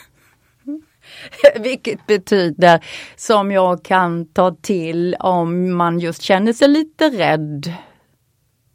Vilket 1.55 2.07
betyder 2.07 2.85
som 3.15 3.51
jag 3.51 3.83
kan 3.83 4.25
ta 4.25 4.55
till 4.61 5.15
om 5.19 5.75
man 5.75 5.99
just 5.99 6.21
känner 6.21 6.53
sig 6.53 6.67
lite 6.67 7.09
rädd. 7.09 7.73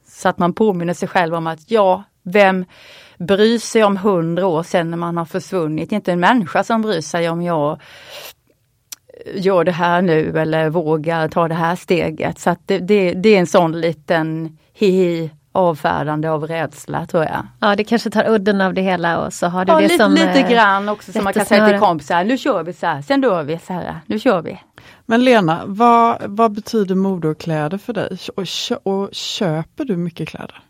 Så 0.08 0.28
att 0.28 0.38
man 0.38 0.54
påminner 0.54 0.94
sig 0.94 1.08
själv 1.08 1.34
om 1.34 1.46
att 1.46 1.70
ja, 1.70 2.04
vem 2.22 2.64
bryr 3.18 3.58
sig 3.58 3.84
om 3.84 3.96
hundra 3.96 4.46
år 4.46 4.62
sedan 4.62 4.90
när 4.90 4.96
man 4.96 5.16
har 5.16 5.24
försvunnit? 5.24 5.92
Inte 5.92 6.12
en 6.12 6.20
människa 6.20 6.64
som 6.64 6.82
bryr 6.82 7.00
sig 7.00 7.28
om 7.28 7.42
jag 7.42 7.80
gör 9.34 9.64
det 9.64 9.72
här 9.72 10.02
nu 10.02 10.38
eller 10.38 10.70
vågar 10.70 11.28
ta 11.28 11.48
det 11.48 11.54
här 11.54 11.76
steget. 11.76 12.38
Så 12.38 12.50
att 12.50 12.60
det, 12.66 12.78
det, 12.78 13.12
det 13.12 13.28
är 13.28 13.38
en 13.38 13.46
sån 13.46 13.80
liten 13.80 14.58
hihi 14.72 15.30
avfärdande 15.52 16.30
av 16.30 16.46
rädsla 16.46 17.06
tror 17.06 17.24
jag. 17.24 17.46
Ja 17.60 17.76
det 17.76 17.84
kanske 17.84 18.10
tar 18.10 18.28
udden 18.28 18.60
av 18.60 18.74
det 18.74 18.82
hela 18.82 19.26
och 19.26 19.32
så 19.32 19.46
har 19.46 19.64
du 19.64 19.72
ja, 19.72 19.76
det 19.76 19.82
lite, 19.82 20.04
som 20.04 20.12
Lite 20.12 20.40
eh, 20.40 20.50
grann 20.50 20.88
också 20.88 21.12
som 21.12 21.24
man 21.24 21.32
kan 21.32 21.46
säga 21.46 21.68
till 21.68 21.78
kompisar, 21.78 22.24
nu 22.24 22.38
kör 22.38 22.62
vi 22.62 22.72
så 22.72 22.86
här, 22.86 23.02
sen 23.02 23.20
dör 23.20 23.42
vi 23.42 23.58
så 23.58 23.72
här, 23.72 24.00
nu 24.06 24.18
kör 24.18 24.42
vi. 24.42 24.60
Men 25.06 25.24
Lena, 25.24 25.62
vad, 25.66 26.16
vad 26.24 26.52
betyder 26.52 26.94
mode 26.94 27.28
och 27.28 27.38
kläder 27.38 27.78
för 27.78 27.92
dig? 27.92 28.18
Och, 28.36 28.46
kö, 28.46 28.76
och 28.82 29.08
köper 29.12 29.84
du 29.84 29.96
mycket 29.96 30.28
kläder? 30.28 30.62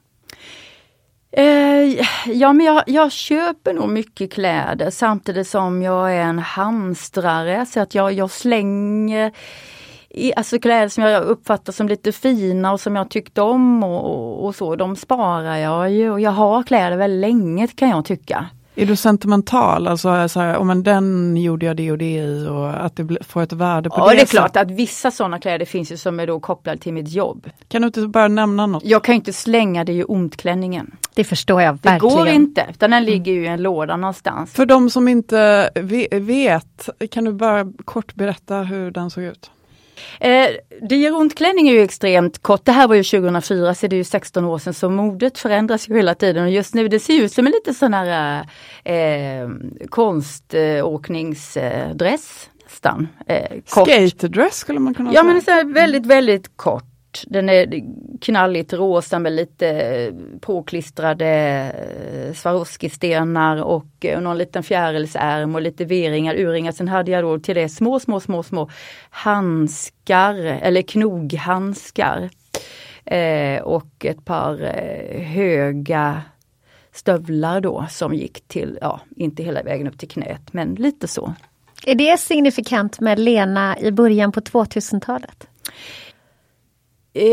Eh, 1.36 2.06
ja 2.26 2.52
men 2.52 2.66
jag, 2.66 2.82
jag, 2.86 3.12
köper 3.12 3.72
nog 3.72 3.88
mycket 3.88 4.32
kläder 4.32 4.90
samtidigt 4.90 5.48
som 5.48 5.82
jag 5.82 6.14
är 6.14 6.22
en 6.22 6.38
hamstrare 6.38 7.66
så 7.66 7.80
att 7.80 7.94
jag, 7.94 8.12
jag 8.12 8.30
slänger 8.30 9.32
i, 10.14 10.32
alltså 10.36 10.58
kläder 10.58 10.88
som 10.88 11.04
jag 11.04 11.22
uppfattar 11.22 11.72
som 11.72 11.88
lite 11.88 12.12
fina 12.12 12.72
och 12.72 12.80
som 12.80 12.96
jag 12.96 13.10
tyckte 13.10 13.42
om 13.42 13.84
och, 13.84 14.44
och 14.44 14.54
så, 14.54 14.76
de 14.76 14.96
sparar 14.96 15.56
jag 15.56 15.90
ju 15.90 16.10
och 16.10 16.20
jag 16.20 16.30
har 16.30 16.62
kläder 16.62 16.96
väldigt 16.96 17.20
länge 17.20 17.66
kan 17.66 17.88
jag 17.88 18.04
tycka. 18.04 18.46
Är 18.74 18.86
du 18.86 18.96
sentimental? 18.96 19.88
Alltså, 19.88 20.28
så 20.28 20.40
här, 20.40 20.56
oh, 20.56 20.64
men 20.64 20.82
den 20.82 21.36
gjorde 21.36 21.66
jag 21.66 21.76
det 21.76 21.92
och 21.92 21.98
det 21.98 22.14
i 22.14 22.46
och 22.48 22.84
att 22.84 22.96
det 22.96 23.24
får 23.24 23.42
ett 23.42 23.52
värde 23.52 23.90
på 23.90 23.96
ja, 23.98 24.04
det? 24.04 24.10
Ja 24.10 24.16
det 24.16 24.22
är 24.22 24.26
klart 24.26 24.56
att 24.56 24.70
vissa 24.70 25.10
sådana 25.10 25.38
kläder 25.38 25.66
finns 25.66 25.92
ju 25.92 25.96
som 25.96 26.20
är 26.20 26.26
då 26.26 26.40
kopplade 26.40 26.78
till 26.78 26.92
mitt 26.92 27.08
jobb. 27.08 27.50
Kan 27.68 27.82
du 27.82 27.86
inte 27.86 28.00
bara 28.00 28.28
nämna 28.28 28.66
något? 28.66 28.84
Jag 28.84 29.04
kan 29.04 29.14
inte 29.14 29.32
slänga 29.32 29.84
det 29.84 29.92
i 29.92 30.04
ont-klänningen. 30.04 30.96
Det 31.14 31.24
förstår 31.24 31.62
jag 31.62 31.72
verkligen. 31.72 31.94
Det 31.94 32.16
går 32.16 32.28
inte, 32.28 32.66
utan 32.70 32.90
den 32.90 33.04
ligger 33.04 33.32
ju 33.32 33.44
i 33.44 33.46
en 33.46 33.62
låda 33.62 33.96
någonstans. 33.96 34.52
För 34.52 34.66
de 34.66 34.90
som 34.90 35.08
inte 35.08 35.70
vet, 36.12 36.88
kan 37.10 37.24
du 37.24 37.32
bara 37.32 37.72
kort 37.84 38.14
berätta 38.14 38.56
hur 38.56 38.90
den 38.90 39.10
såg 39.10 39.24
ut? 39.24 39.50
Eh, 40.20 41.14
ont 41.14 41.34
klänning 41.34 41.68
är 41.68 41.72
ju 41.72 41.82
extremt 41.82 42.42
kort. 42.42 42.64
Det 42.64 42.72
här 42.72 42.88
var 42.88 42.94
ju 42.94 43.02
2004 43.02 43.74
så 43.74 43.86
det 43.86 43.96
är 43.96 43.98
ju 43.98 44.04
16 44.04 44.44
år 44.44 44.58
sedan 44.58 44.74
så 44.74 44.90
modet 44.90 45.38
förändras 45.38 45.88
ju 45.88 45.96
hela 45.96 46.14
tiden 46.14 46.44
och 46.44 46.50
just 46.50 46.74
nu 46.74 46.88
det 46.88 47.00
ser 47.00 47.22
ut 47.22 47.32
som 47.32 47.46
en 47.46 47.52
lite 47.52 47.74
sån 47.74 47.94
här 47.94 48.40
eh, 48.84 49.48
konståkningsdress 49.88 52.48
nästan. 52.64 53.08
Eh, 53.26 53.60
Skatedress 53.66 54.56
skulle 54.56 54.78
man 54.78 54.94
kunna 54.94 55.10
säga. 55.10 55.20
Ja 55.20 55.24
men 55.24 55.42
så 55.42 55.50
väldigt 55.74 56.06
väldigt 56.06 56.56
kort. 56.56 56.84
Den 57.26 57.48
är 57.48 57.84
knalligt 58.20 58.72
rosa 58.72 59.18
med 59.18 59.32
lite 59.32 60.12
påklistrade 60.40 61.26
eh, 61.26 62.34
Swarovski-stenar 62.34 63.62
och 63.62 64.04
eh, 64.04 64.20
någon 64.20 64.38
liten 64.38 64.62
fjärilsärm 64.62 65.54
och 65.54 65.62
lite 65.62 65.84
V-ringar, 65.84 66.34
urringar. 66.34 66.72
Sen 66.72 66.88
hade 66.88 67.10
jag 67.10 67.24
då 67.24 67.38
till 67.38 67.54
det 67.54 67.68
små, 67.68 68.00
små, 68.00 68.20
små, 68.20 68.42
små 68.42 68.70
handskar 69.10 70.34
eller 70.34 70.82
knoghandskar. 70.82 72.30
Eh, 73.04 73.62
och 73.62 74.04
ett 74.04 74.24
par 74.24 74.62
eh, 74.62 75.22
höga 75.22 76.22
stövlar 76.92 77.60
då 77.60 77.86
som 77.90 78.14
gick 78.14 78.48
till, 78.48 78.78
ja, 78.80 79.00
inte 79.16 79.42
hela 79.42 79.62
vägen 79.62 79.88
upp 79.88 79.98
till 79.98 80.08
knät, 80.08 80.52
men 80.52 80.74
lite 80.74 81.08
så. 81.08 81.34
Är 81.86 81.94
det 81.94 82.18
signifikant 82.18 83.00
med 83.00 83.18
Lena 83.18 83.78
i 83.78 83.92
början 83.92 84.32
på 84.32 84.40
2000-talet? 84.40 85.46
Eh, 87.14 87.24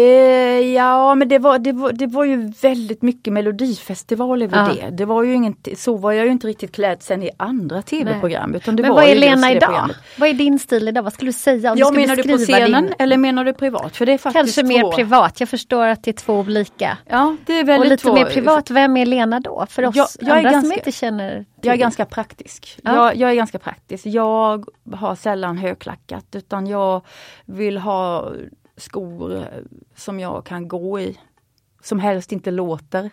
ja 0.74 1.16
men 1.16 1.28
det 1.30 1.40
var, 1.40 1.60
det, 1.60 1.72
var, 1.72 1.92
det 1.92 2.08
var 2.08 2.24
ju 2.26 2.52
väldigt 2.62 3.02
mycket 3.02 3.34
melodifestival 3.34 4.42
över 4.42 4.58
Ja. 4.58 4.74
det. 4.90 4.96
Det 4.98 5.06
var 5.06 5.24
ju 5.24 5.34
inget, 5.34 5.80
så 5.80 5.98
var 5.98 6.12
jag 6.12 6.26
ju 6.26 6.32
inte 6.32 6.48
riktigt 6.48 6.72
klädd 6.76 7.04
sen 7.04 7.24
i 7.24 7.30
andra 7.38 7.82
tv-program. 7.82 8.56
Utan 8.56 8.76
det 8.76 8.82
Men 8.84 8.90
var 8.92 9.02
vad 9.02 9.10
är 9.10 9.16
Lena 9.16 9.52
idag? 9.52 9.62
programmet. 9.70 9.98
Vad 10.18 10.30
är 10.30 10.34
din 10.34 10.60
stil 10.60 10.88
idag? 10.88 11.04
Vad 11.04 11.14
skulle 11.14 11.30
du 11.30 11.34
säga? 11.34 11.72
Om 11.72 11.78
Ja, 11.78 11.92
du 11.92 11.96
menar 12.00 12.16
du 12.16 12.24
på 12.24 12.38
scenen 12.38 12.84
din... 12.86 12.94
eller 13.00 13.18
menar 13.18 13.44
du 13.46 13.54
privat? 13.54 13.96
För 13.98 14.06
det 14.06 14.12
är 14.14 14.18
faktiskt 14.18 14.56
Kanske 14.56 14.64
mer 14.64 14.82
två. 14.82 14.92
privat. 14.92 15.40
Jag 15.40 15.50
förstår 15.50 15.88
att 15.88 16.04
det 16.04 16.12
är 16.12 16.14
två 16.14 16.34
olika. 16.40 16.98
Ja, 17.06 17.36
det 17.46 17.54
är 17.54 17.64
Och 17.64 17.70
väldigt 17.70 17.90
lite 17.90 18.04
två. 18.04 18.14
mer 18.14 18.26
privat, 18.26 18.70
vem 18.72 18.98
är 18.98 19.06
Lena 19.06 19.40
då? 19.40 19.66
För 19.70 19.86
oss 19.86 19.96
Jag- 19.96 20.08
jag 20.20 20.30
är 20.30 20.38
andra 20.38 20.50
som 20.52 20.62
ganska- 20.62 20.76
inte 20.76 20.92
känner 20.92 21.46
Jag 21.62 21.74
är 21.74 21.78
ganska 21.78 22.06
praktisk. 22.06 22.78
Ja. 22.84 22.96
Jag, 22.96 23.16
jag 23.16 23.32
är 23.32 23.36
ganska 23.36 23.60
praktisk. 23.60 24.06
Jag 24.06 24.66
har 24.94 25.16
sällan 25.16 25.58
högklackat 25.58 26.26
utan 26.36 26.68
jag 26.68 27.02
vill 27.46 27.78
ha 27.78 28.32
skor 28.80 29.36
eh, 29.36 29.44
som 29.96 30.20
jag 30.20 30.46
kan 30.46 30.68
gå 30.68 31.00
i. 31.00 31.18
Som 31.82 32.00
helst 32.00 32.32
inte 32.32 32.52
låter. 32.52 33.10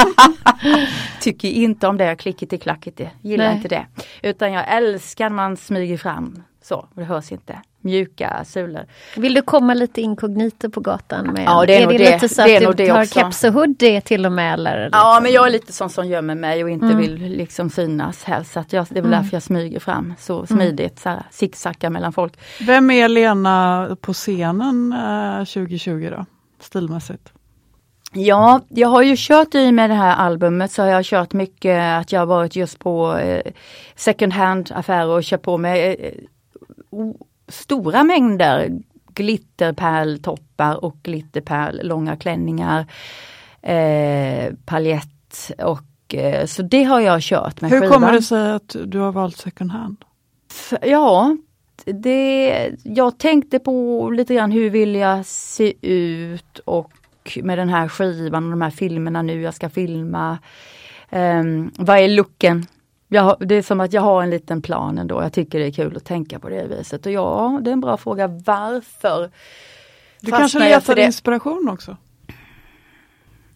Tycker 1.20 1.48
inte 1.48 1.88
om 1.88 1.96
det 1.96 2.16
klicket 2.16 2.52
i 2.52 2.58
klacket, 2.58 3.00
gillar 3.22 3.46
Nej. 3.46 3.56
inte 3.56 3.68
det. 3.68 3.86
Utan 4.22 4.52
jag 4.52 4.76
älskar 4.76 5.28
när 5.28 5.36
man 5.36 5.56
smyger 5.56 5.96
fram 5.96 6.42
så, 6.68 6.76
och 6.78 6.88
det 6.94 7.04
hörs 7.04 7.32
inte. 7.32 7.58
Mjuka 7.80 8.44
sulor. 8.44 8.86
Vill 9.16 9.34
du 9.34 9.42
komma 9.42 9.74
lite 9.74 10.00
inkognito 10.00 10.70
på 10.70 10.80
gatan? 10.80 11.26
Med 11.26 11.44
Ja, 11.46 11.66
det 11.66 11.76
är 11.76 11.80
nog 11.86 11.98
det. 11.98 12.12
lite 12.14 12.28
så 12.28 12.42
Det 12.42 12.52
är 12.52 12.56
att 12.56 12.62
nog 12.62 12.76
du 12.76 12.84
det 12.84 12.90
har 12.90 13.02
också. 13.02 13.20
keps 13.20 13.44
och 13.44 13.52
hoodie 13.52 14.00
till 14.00 14.26
och 14.26 14.32
med? 14.32 14.54
Eller 14.54 14.78
Ja 14.78 14.84
liksom? 14.84 15.22
men 15.22 15.32
jag 15.32 15.46
är 15.46 15.50
lite 15.50 15.72
sån 15.72 15.90
som 15.90 16.06
gömmer 16.08 16.34
mig 16.34 16.64
och 16.64 16.70
inte 16.70 16.86
Mm. 16.86 16.98
vill 16.98 17.14
liksom 17.36 17.70
synas 17.70 18.24
helst. 18.24 18.52
Så 18.52 18.60
att 18.60 18.72
jag, 18.72 18.86
det 18.90 18.98
är 18.98 19.02
väl 19.02 19.12
Mm. 19.12 19.22
därför 19.22 19.36
jag 19.36 19.42
smyger 19.42 19.80
fram 19.80 20.14
så 20.18 20.46
smidigt, 20.46 20.98
så 20.98 21.08
här, 21.08 21.22
zigzacka 21.30 21.90
mellan 21.90 22.12
folk. 22.12 22.32
Vem 22.66 22.90
är 22.90 23.08
Lena 23.08 23.96
på 24.00 24.12
scenen 24.12 24.92
eh, 24.92 25.44
2020 25.44 26.08
då? 26.16 26.26
Stilmässigt? 26.60 27.32
Ja, 28.12 28.60
jag 28.68 28.88
har 28.88 29.02
ju 29.02 29.14
kört 29.18 29.54
i 29.54 29.72
med 29.72 29.90
det 29.90 29.94
här 29.96 30.16
albumet 30.16 30.70
så 30.72 30.82
har 30.82 30.88
jag 30.88 31.04
kört 31.04 31.32
mycket 31.32 32.00
att 32.00 32.12
jag 32.12 32.20
har 32.20 32.26
varit 32.26 32.56
just 32.56 32.78
på 32.78 33.16
eh, 33.16 33.52
second 33.96 34.32
hand 34.32 34.70
affärer 34.74 35.06
och 35.08 35.24
köpt 35.24 35.44
på 35.44 35.58
mig 35.58 35.96
eh, 36.00 36.12
stora 37.48 38.04
mängder 38.04 38.70
glitterpärltoppar 39.14 40.84
och 40.84 40.96
glitterpärl 41.02 41.80
långa 41.82 42.16
klänningar. 42.16 42.86
Eh, 43.62 44.54
paljett 44.64 45.50
och 45.58 46.14
eh, 46.14 46.46
så 46.46 46.62
det 46.62 46.82
har 46.82 47.00
jag 47.00 47.22
kört 47.22 47.60
med 47.60 47.70
Hur 47.70 47.80
skivan. 47.80 47.94
kommer 47.94 48.12
det 48.12 48.22
sig 48.22 48.52
att 48.52 48.76
du 48.86 48.98
har 48.98 49.12
valt 49.12 49.36
second 49.36 49.70
hand? 49.70 49.96
Ja, 50.82 51.36
det, 51.84 52.70
jag 52.82 53.18
tänkte 53.18 53.58
på 53.58 54.10
lite 54.10 54.34
grann 54.34 54.52
hur 54.52 54.70
vill 54.70 54.94
jag 54.94 55.26
se 55.26 55.74
ut 55.82 56.58
och 56.58 56.92
med 57.42 57.58
den 57.58 57.68
här 57.68 57.88
skivan 57.88 58.44
och 58.44 58.50
de 58.50 58.62
här 58.62 58.70
filmerna 58.70 59.22
nu 59.22 59.42
jag 59.42 59.54
ska 59.54 59.70
filma. 59.70 60.38
Um, 61.10 61.70
vad 61.76 61.98
är 61.98 62.08
looken? 62.08 62.66
Jag, 63.08 63.36
det 63.40 63.54
är 63.54 63.62
som 63.62 63.80
att 63.80 63.92
jag 63.92 64.02
har 64.02 64.22
en 64.22 64.30
liten 64.30 64.62
plan 64.62 64.98
ändå. 64.98 65.22
Jag 65.22 65.32
tycker 65.32 65.58
det 65.58 65.66
är 65.66 65.72
kul 65.72 65.96
att 65.96 66.04
tänka 66.04 66.38
på 66.38 66.48
det 66.48 66.64
viset. 66.64 67.06
Och 67.06 67.12
ja, 67.12 67.60
det 67.62 67.70
är 67.70 67.72
en 67.72 67.80
bra 67.80 67.96
fråga. 67.96 68.26
Varför? 68.28 69.30
Du 70.20 70.30
kanske 70.30 70.58
letar 70.58 70.98
inspiration 70.98 71.68
också? 71.68 71.96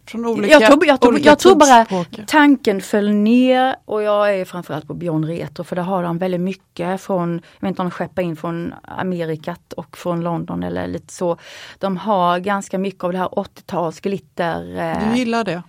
Från 0.07 0.27
olika, 0.27 0.53
jag 0.53 0.67
tror, 0.67 0.87
jag 0.87 1.01
tror, 1.01 1.13
olika 1.13 1.29
jag 1.29 1.39
tror 1.39 1.55
bara 1.57 1.87
tanken 2.27 2.81
föll 2.81 3.13
ner 3.13 3.77
och 3.85 4.03
jag 4.03 4.35
är 4.35 4.45
framförallt 4.45 4.87
på 4.87 4.95
Beyond 4.95 5.25
Retro 5.25 5.65
för 5.65 5.77
där 5.77 5.83
har 5.83 6.03
de 6.03 6.19
väldigt 6.19 6.41
mycket 6.41 7.01
från, 7.01 7.33
jag 7.33 7.61
vet 7.61 7.69
inte 7.69 7.83
om 7.83 7.89
de 7.89 7.91
skeppar 7.91 8.23
in 8.23 8.37
från 8.37 8.75
Amerikat 8.83 9.73
och 9.73 9.97
från 9.97 10.21
London 10.21 10.63
eller 10.63 10.87
lite 10.87 11.13
så. 11.13 11.37
De 11.79 11.97
har 11.97 12.39
ganska 12.39 12.79
mycket 12.79 13.05
av 13.05 13.13
det 13.13 13.19
här 13.19 13.29
80-tals 13.29 14.01
glitter. 14.01 14.79
eh, 14.79 15.11
Du 15.11 15.19
gillar 15.19 15.45
det? 15.45 15.63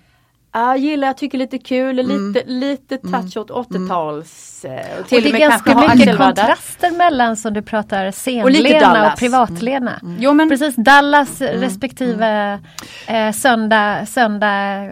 Ja, 0.55 0.67
jag 0.67 0.77
gillar, 0.77 1.07
jag 1.07 1.17
tycker 1.17 1.37
lite 1.37 1.57
kul, 1.57 1.99
Mm. 1.99 2.33
lite, 2.33 2.49
lite 2.49 2.97
touch 2.97 3.37
åt 3.37 3.51
80-tals. 3.51 4.65
eh, 4.65 4.71
Och 4.99 5.05
det 5.09 5.15
är 5.17 5.37
ganska 5.39 5.75
mycket 5.95 6.17
kontraster 6.17 6.91
mellan 6.97 7.37
som 7.37 7.53
du 7.53 7.61
pratar 7.61 8.05
Och 8.05 8.13
scen-Lena 8.15 8.75
och, 8.75 8.81
Dallas. 8.95 9.19
privat-Lena. 9.19 9.99
Jo, 10.19 10.33
men, 10.33 10.49
Precis, 10.49 10.75
Dallas 10.75 11.41
respektive 11.41 12.59
eh, 13.07 13.31
söndag, 13.31 14.05
söndag 14.05 14.89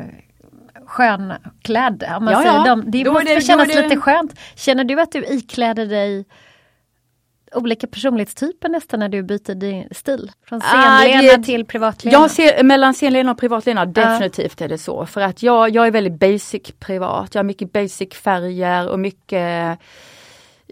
skönklädd. 0.85 2.03
Om 2.17 2.25
man 2.25 2.33
Ja, 2.33 2.39
säger 2.41 2.55
ja. 2.55 2.63
dem. 2.63 2.83
Det 2.87 3.03
Då 3.03 3.13
måste 3.13 3.35
det- 3.35 3.41
kännas 3.41 3.67
det- 3.67 3.81
lite 3.81 3.95
skönt. 4.01 4.39
Känner 4.55 4.83
du 4.83 5.01
att 5.01 5.11
du 5.11 5.25
ikläder 5.25 5.85
dig 5.85 6.25
olika 7.55 7.87
personlighetstyper 7.87 8.69
nästan 8.69 8.99
när 8.99 9.09
du 9.09 9.23
byter 9.23 9.55
din 9.55 9.87
stil? 9.91 10.31
Från 10.45 10.61
Ah, 10.63 10.99
scen-Lena 11.01 11.37
det- 11.37 11.43
till 11.43 11.65
privat-Lena? 11.65 12.11
Jag 12.17 12.31
ser 12.31 12.63
mellan 12.63 12.93
scenlena 12.93 13.31
och 13.31 13.37
privatlena, 13.37 13.85
definitivt 13.85 14.61
är 14.61 14.67
det 14.67 14.77
så. 14.77 15.05
För 15.05 15.21
att 15.21 15.43
jag, 15.43 15.69
jag 15.69 15.87
är 15.87 15.91
väldigt 15.91 16.19
basic 16.19 16.61
privat. 16.79 17.35
Jag 17.35 17.39
har 17.39 17.43
mycket 17.43 17.73
basic 17.73 18.13
färger 18.13 18.89
och 18.89 18.99
mycket 18.99 19.79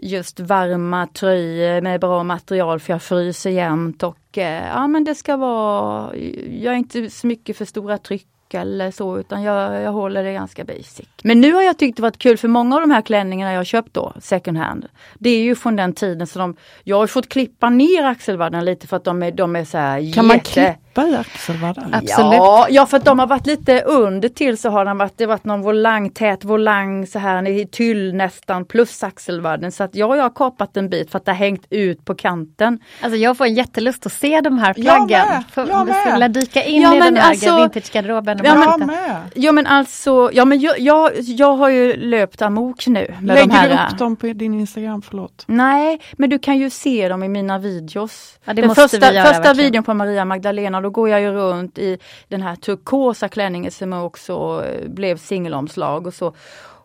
just 0.02 0.40
varma 0.40 1.06
tröjor 1.06 1.80
med 1.80 2.00
bra 2.00 2.22
material 2.24 2.80
för 2.80 2.92
jag 2.92 3.02
fryser 3.02 3.50
jämt 3.50 4.02
och 4.02 4.38
eh, 4.38 4.68
ja 4.74 4.86
men 4.86 5.04
det 5.04 5.14
ska 5.14 5.36
vara, 5.36 6.16
jag 6.60 6.72
är 6.74 6.78
inte 6.78 7.10
så 7.10 7.26
mycket 7.26 7.56
för 7.56 7.64
stora 7.64 7.98
tryck 7.98 8.26
eller 8.54 8.90
så 8.90 9.18
utan 9.18 9.42
jag, 9.42 9.82
jag 9.82 9.92
håller 9.92 10.24
det 10.24 10.32
ganska 10.32 10.64
basic. 10.64 11.08
Men 11.22 11.40
nu 11.40 11.52
har 11.52 11.62
jag 11.62 11.78
tyckt 11.78 11.96
det 11.96 12.02
varit 12.02 12.18
kul 12.18 12.38
för 12.38 12.48
många 12.48 12.74
av 12.76 12.80
de 12.80 12.90
här 12.90 13.02
klänningarna 13.02 13.52
jag 13.52 13.66
köpt 13.66 13.94
då, 13.94 14.12
second 14.20 14.58
hand. 14.58 14.86
Det 15.18 15.30
är 15.30 15.42
ju 15.42 15.54
från 15.54 15.76
den 15.76 15.92
tiden 15.92 16.26
så 16.26 16.38
de, 16.38 16.56
jag 16.84 16.96
har 16.96 17.06
fått 17.06 17.28
klippa 17.28 17.70
ner 17.70 18.04
axelvaddarna 18.04 18.62
lite 18.62 18.86
för 18.86 18.96
att 18.96 19.04
de 19.04 19.22
är, 19.22 19.32
de 19.32 19.56
är 19.56 19.64
så 19.64 19.78
här 19.78 19.98
Kan 19.98 20.06
jätte... 20.06 20.22
man 20.22 20.40
klippa 20.40 20.74
i 21.08 21.16
axelvaddar? 21.16 21.86
Absolut. 21.92 22.32
Ja, 22.34 22.66
ja, 22.70 22.86
för 22.86 22.96
att 22.96 23.04
de 23.04 23.18
har 23.18 23.26
varit 23.26 23.46
lite 23.46 23.80
under 23.82 24.28
till 24.28 24.58
så 24.58 24.70
har 24.70 24.84
de 24.84 24.98
varit, 24.98 25.18
det 25.18 25.26
varit 25.26 25.44
någon 25.44 25.62
volang, 25.62 26.10
tät 26.10 26.44
volang 26.44 27.06
så 27.06 27.18
här 27.18 27.48
i 27.48 27.66
tyll 27.66 28.14
nästan 28.14 28.64
plus 28.64 29.02
axelvadden. 29.02 29.72
Så 29.72 29.84
att 29.84 29.94
ja, 29.94 30.16
jag 30.16 30.22
har 30.22 30.30
kapat 30.30 30.76
en 30.76 30.88
bit 30.88 31.10
för 31.10 31.18
att 31.18 31.24
det 31.24 31.30
har 31.30 31.36
hängt 31.38 31.66
ut 31.70 32.04
på 32.04 32.14
kanten. 32.14 32.78
Alltså 33.00 33.16
jag 33.18 33.36
får 33.36 33.44
en 33.44 33.54
jättelust 33.54 34.06
att 34.06 34.12
se 34.12 34.40
de 34.40 34.58
här 34.58 34.74
Jag 34.76 34.84
plaggen. 34.84 35.08
med, 35.28 35.44
jag 35.54 35.84
vi 35.84 35.92
skulle 35.92 36.04
med. 36.04 36.12
vilja 36.12 36.28
dyka 36.28 36.62
in 36.62 36.82
Ja, 36.82 36.96
i 36.96 37.00
den 37.00 37.16
här 37.16 37.30
alltså- 37.30 37.56
vintagegarderoben. 37.56 38.40
Ja, 38.44 38.54
men- 38.54 38.62
jag 38.68 38.86
med! 38.86 39.16
Ja 39.34 39.52
men 39.52 39.66
alltså, 39.66 40.30
ja 40.32 40.44
men 40.44 40.60
jag, 40.60 40.78
jag, 40.80 41.10
jag 41.20 41.56
har 41.56 41.68
ju 41.68 41.96
löpt 41.96 42.42
amok 42.42 42.86
nu 42.86 43.14
med 43.20 43.34
Lägger 43.34 43.46
de 43.48 43.54
här. 43.54 43.68
du 43.68 43.92
upp 43.92 43.98
dem 43.98 44.16
på 44.16 44.26
din 44.26 44.54
Instagram? 44.54 45.02
Förlåt. 45.02 45.44
Nej, 45.46 46.00
men 46.12 46.30
du 46.30 46.38
kan 46.38 46.58
ju 46.58 46.70
se 46.70 47.08
dem 47.08 47.22
i 47.22 47.28
mina 47.28 47.58
videos. 47.58 48.38
Ja, 48.44 48.52
det 48.54 48.60
den 48.62 48.68
måste 48.68 48.82
första, 48.88 49.10
vi 49.10 49.16
göra, 49.16 49.24
första 49.26 49.42
verkligen. 49.42 49.56
videon 49.70 49.84
på 49.84 49.94
Maria 49.94 50.24
Magdalena, 50.24 50.80
då 50.90 50.94
går 50.94 51.08
jag 51.08 51.20
ju 51.20 51.32
runt 51.32 51.78
i 51.78 51.98
den 52.28 52.42
här 52.42 52.56
turkosa 52.56 53.28
klänningen 53.28 53.70
som 53.70 53.92
också 53.92 54.64
eh, 54.66 54.88
blev 54.88 55.16
singelomslag 55.16 56.06
och 56.06 56.14
så. 56.14 56.34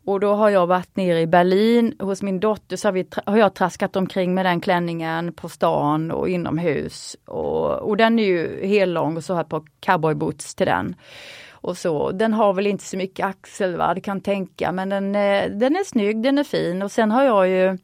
Och 0.08 0.20
då 0.20 0.34
har 0.34 0.50
jag 0.50 0.68
varit 0.68 0.96
nere 0.96 1.22
i 1.22 1.28
Berlin 1.28 1.96
hos 2.00 2.22
min 2.22 2.40
dotter 2.40 2.78
så 2.78 2.88
har, 2.88 2.94
vi, 2.94 3.08
har 3.26 3.38
jag 3.38 3.54
traskat 3.54 3.96
omkring 3.96 4.34
med 4.34 4.46
den 4.46 4.62
klänningen 4.62 5.34
på 5.34 5.50
stan 5.50 6.12
och 6.12 6.30
inomhus. 6.30 7.16
Och, 7.26 7.72
och 7.72 7.98
den 7.98 8.20
är 8.20 8.24
ju 8.24 8.66
hellång 8.68 9.18
och 9.18 9.24
så 9.24 9.34
har 9.34 9.40
jag 9.40 9.50
på 9.50 9.66
cowboyboots 9.80 10.56
till 10.56 10.66
den. 10.68 10.96
Och 11.52 11.78
så. 11.78 12.12
Den 12.12 12.34
har 12.34 12.54
väl 12.54 12.68
inte 12.68 12.84
så 12.84 12.98
mycket 12.98 13.26
axelvadd 13.26 14.04
kan 14.04 14.22
tänka 14.22 14.72
men 14.72 14.90
den, 14.90 15.16
är- 15.16 15.50
den 15.50 15.76
är 15.76 15.84
snygg, 15.84 16.24
den 16.24 16.38
är 16.38 16.44
fin 16.44 16.82
och 16.82 16.92
sen 16.92 17.12
har 17.12 17.24
jag 17.24 17.48
ju 17.50 17.78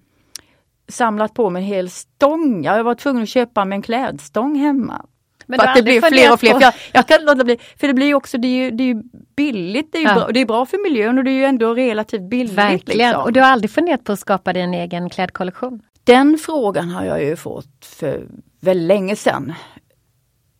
samlat 0.87 1.33
på 1.33 1.49
mig 1.49 1.61
en 1.61 1.67
hel 1.67 1.89
stång. 1.89 2.63
Jag 2.63 2.83
var 2.83 2.95
tvungen 2.95 3.23
att 3.23 3.29
köpa 3.29 3.65
mig 3.65 3.75
en 3.75 3.81
klädstång 3.81 4.55
hemma. 4.55 5.05
Men 5.47 5.59
för 5.59 5.67
att 5.67 5.75
det 5.75 5.83
blir 5.83 6.01
fler 6.01 6.33
och 6.33 6.39
fler. 6.39 6.61
jag, 6.61 6.73
jag 6.93 7.07
kan 7.07 7.25
låta 7.25 7.43
bli, 7.43 7.57
för 7.79 7.87
det 7.87 7.93
blir 7.93 8.13
också, 8.13 8.37
det 8.37 8.47
är 8.47 8.63
ju, 8.65 8.71
det 8.71 8.83
är 8.83 8.87
ju 8.87 9.01
billigt, 9.35 9.89
det 9.91 9.97
är 9.97 10.03
Ja. 10.03 10.13
bra, 10.13 10.27
det 10.27 10.39
är 10.39 10.45
bra 10.45 10.65
för 10.65 10.83
miljön 10.89 11.17
och 11.17 11.23
det 11.23 11.31
är 11.31 11.35
ju 11.35 11.45
ändå 11.45 11.73
relativt 11.73 12.29
billigt. 12.29 12.53
Verkligen. 12.53 13.07
Liksom. 13.09 13.23
Och 13.23 13.33
du 13.33 13.39
har 13.39 13.47
aldrig 13.47 13.71
funderat 13.71 14.03
på 14.03 14.11
att 14.11 14.19
skapa 14.19 14.53
din 14.53 14.73
egen 14.73 15.09
klädkollektion? 15.09 15.81
Den 16.03 16.37
frågan 16.37 16.89
har 16.89 17.05
jag 17.05 17.23
ju 17.23 17.35
fått 17.35 17.85
för 17.85 18.27
väldigt 18.59 18.87
länge 18.87 19.15
sedan. 19.15 19.53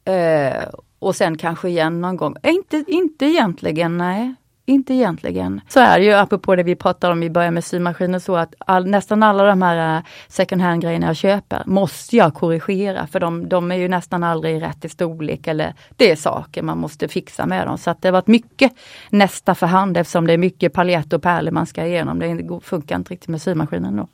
Eh, 0.05 0.63
och 0.99 1.15
sen 1.15 1.37
kanske 1.37 1.69
igen 1.69 2.01
någon 2.01 2.17
gång. 2.17 2.35
Eh, 2.43 2.53
inte, 2.53 2.83
inte 2.87 3.25
egentligen, 3.25 3.97
nej. 3.97 4.35
Inte 4.71 4.93
egentligen. 4.93 5.61
Så 5.67 5.79
är 5.79 5.99
det 5.99 6.05
ju 6.05 6.13
apropå 6.13 6.55
det 6.55 6.63
vi 6.63 6.75
pratade 6.75 7.13
om 7.13 7.23
i 7.23 7.29
början 7.29 7.53
med 7.53 7.63
symaskiner 7.63 8.19
så 8.19 8.35
att 8.35 8.53
all, 8.59 8.87
nästan 8.87 9.23
alla 9.23 9.43
de 9.43 9.61
här 9.61 9.97
eh, 9.97 10.03
second 10.27 10.61
hand 10.61 10.81
grejerna 10.81 11.07
jag 11.07 11.15
köper 11.15 11.63
måste 11.65 12.17
jag 12.17 12.33
korrigera 12.33 13.07
för 13.07 13.19
de, 13.19 13.49
de 13.49 13.71
är 13.71 13.75
ju 13.75 13.87
nästan 13.87 14.23
aldrig 14.23 14.61
rätt 14.61 14.85
i 14.85 14.89
storlek 14.89 15.47
eller 15.47 15.73
det 15.95 16.11
är 16.11 16.15
saker 16.15 16.61
man 16.61 16.77
måste 16.77 17.07
fixa 17.07 17.45
med 17.45 17.67
dem. 17.67 17.77
Så 17.77 17.89
att 17.89 18.01
det 18.01 18.07
har 18.07 18.13
varit 18.13 18.27
mycket 18.27 18.71
nästa 19.09 19.55
för 19.55 19.67
hand 19.67 19.97
eftersom 19.97 20.27
det 20.27 20.33
är 20.33 20.37
mycket 20.37 20.73
paljett 20.73 21.13
och 21.13 21.21
pärlor 21.21 21.51
man 21.51 21.65
ska 21.65 21.85
igenom. 21.85 22.19
Det 22.19 22.59
funkar 22.63 22.95
inte 22.95 23.13
riktigt 23.13 23.29
med 23.29 23.41
symaskinen 23.41 23.95
då. 23.95 24.07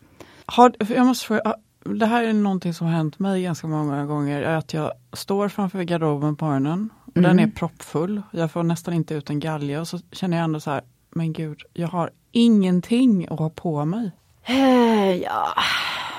Har, 0.46 0.74
jag 0.96 1.06
måste 1.06 1.26
fråga, 1.26 1.56
det 1.84 2.06
här 2.06 2.24
är 2.24 2.34
någonting 2.34 2.74
som 2.74 2.88
har 2.88 2.93
hänt 2.93 3.20
mig 3.20 3.43
ganska 3.43 3.67
många 3.67 4.06
gånger. 4.06 4.43
Att 4.43 4.74
jag 4.74 4.91
står 5.13 5.50
framför 5.50 5.84
garderoben 5.84 6.36
på 6.36 6.46
morgonen. 6.46 6.89
Och 7.15 7.22
Den 7.22 7.39
är 7.39 7.48
proppfull. 7.48 8.22
Jag 8.32 8.52
får 8.52 8.63
nästan 8.63 8.93
inte 8.93 9.13
ut 9.13 9.30
en 9.30 9.39
galge 9.39 9.80
och 9.80 9.88
så 9.88 10.00
känner 10.12 10.38
jag 10.38 10.43
ändå 10.43 10.60
så 10.60 10.72
här, 10.72 10.82
men 11.10 11.34
gud, 11.34 11.62
jag 11.74 11.88
har 11.88 12.12
ingenting 12.32 13.28
att 13.30 13.39
ha 13.39 13.50
på 13.50 13.86
mig. 13.86 14.12
Eh, 14.46 14.88
Ja, 15.15 15.54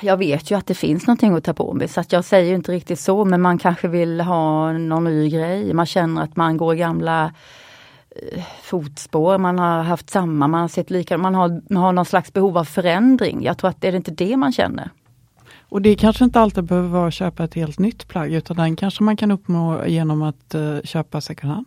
jag 0.03 0.17
vet 0.17 0.51
ju 0.51 0.59
att 0.59 0.67
det 0.67 0.75
finns 0.75 1.07
någonting 1.07 1.35
att 1.35 1.45
ta 1.45 1.55
på 1.55 1.75
mig 1.75 1.89
så 1.89 2.01
att 2.01 2.13
jag 2.13 2.25
säger 2.25 2.55
inte 2.55 2.73
riktigt 2.73 3.01
så 3.01 3.25
men 3.25 3.41
man 3.41 3.59
kanske 3.59 3.89
vill 3.89 4.21
ha 4.21 4.73
någon 4.73 5.05
ny 5.05 5.31
grej. 5.31 5.75
Man 5.75 5.87
känner 5.87 6.23
att 6.23 6.37
man 6.37 6.57
går 6.57 6.75
i 6.75 6.79
gamla 6.79 7.33
eh, 8.11 8.43
fotspår, 8.63 9.39
man 9.39 9.59
har 9.59 9.83
haft 9.83 10.11
samma, 10.11 10.47
man 10.49 10.61
har 10.61 10.69
sett 10.69 10.91
lika, 10.91 11.19
man 11.19 11.35
har, 11.35 11.61
man 11.73 11.83
har 11.83 11.93
någon 11.93 12.05
slags 12.05 12.33
behov 12.33 12.59
av 12.59 12.65
förändring. 12.65 13.43
Jag 13.43 13.59
tror 13.59 13.71
att 13.71 13.81
det 13.81 13.89
är 13.89 13.95
inte 13.95 14.11
det 14.11 14.37
man 14.37 14.53
känner. 14.53 14.91
Och 15.69 15.83
det 15.83 15.95
kanske 15.95 16.25
inte 16.25 16.41
alltid 16.41 16.65
behöver 16.65 16.89
vara 16.89 17.09
att 17.09 17.15
köpa 17.15 17.45
ett 17.45 17.55
helt 17.55 17.79
nytt 17.79 18.09
plagg 18.09 18.33
utan 18.33 18.57
den 18.57 18.77
kanske 18.77 19.03
man 19.03 19.17
kan 19.17 19.31
uppnå 19.31 19.87
genom 19.87 20.23
att 20.23 20.55
eh, 20.55 20.79
köpa 20.85 21.21
second 21.21 21.53
hand. 21.53 21.67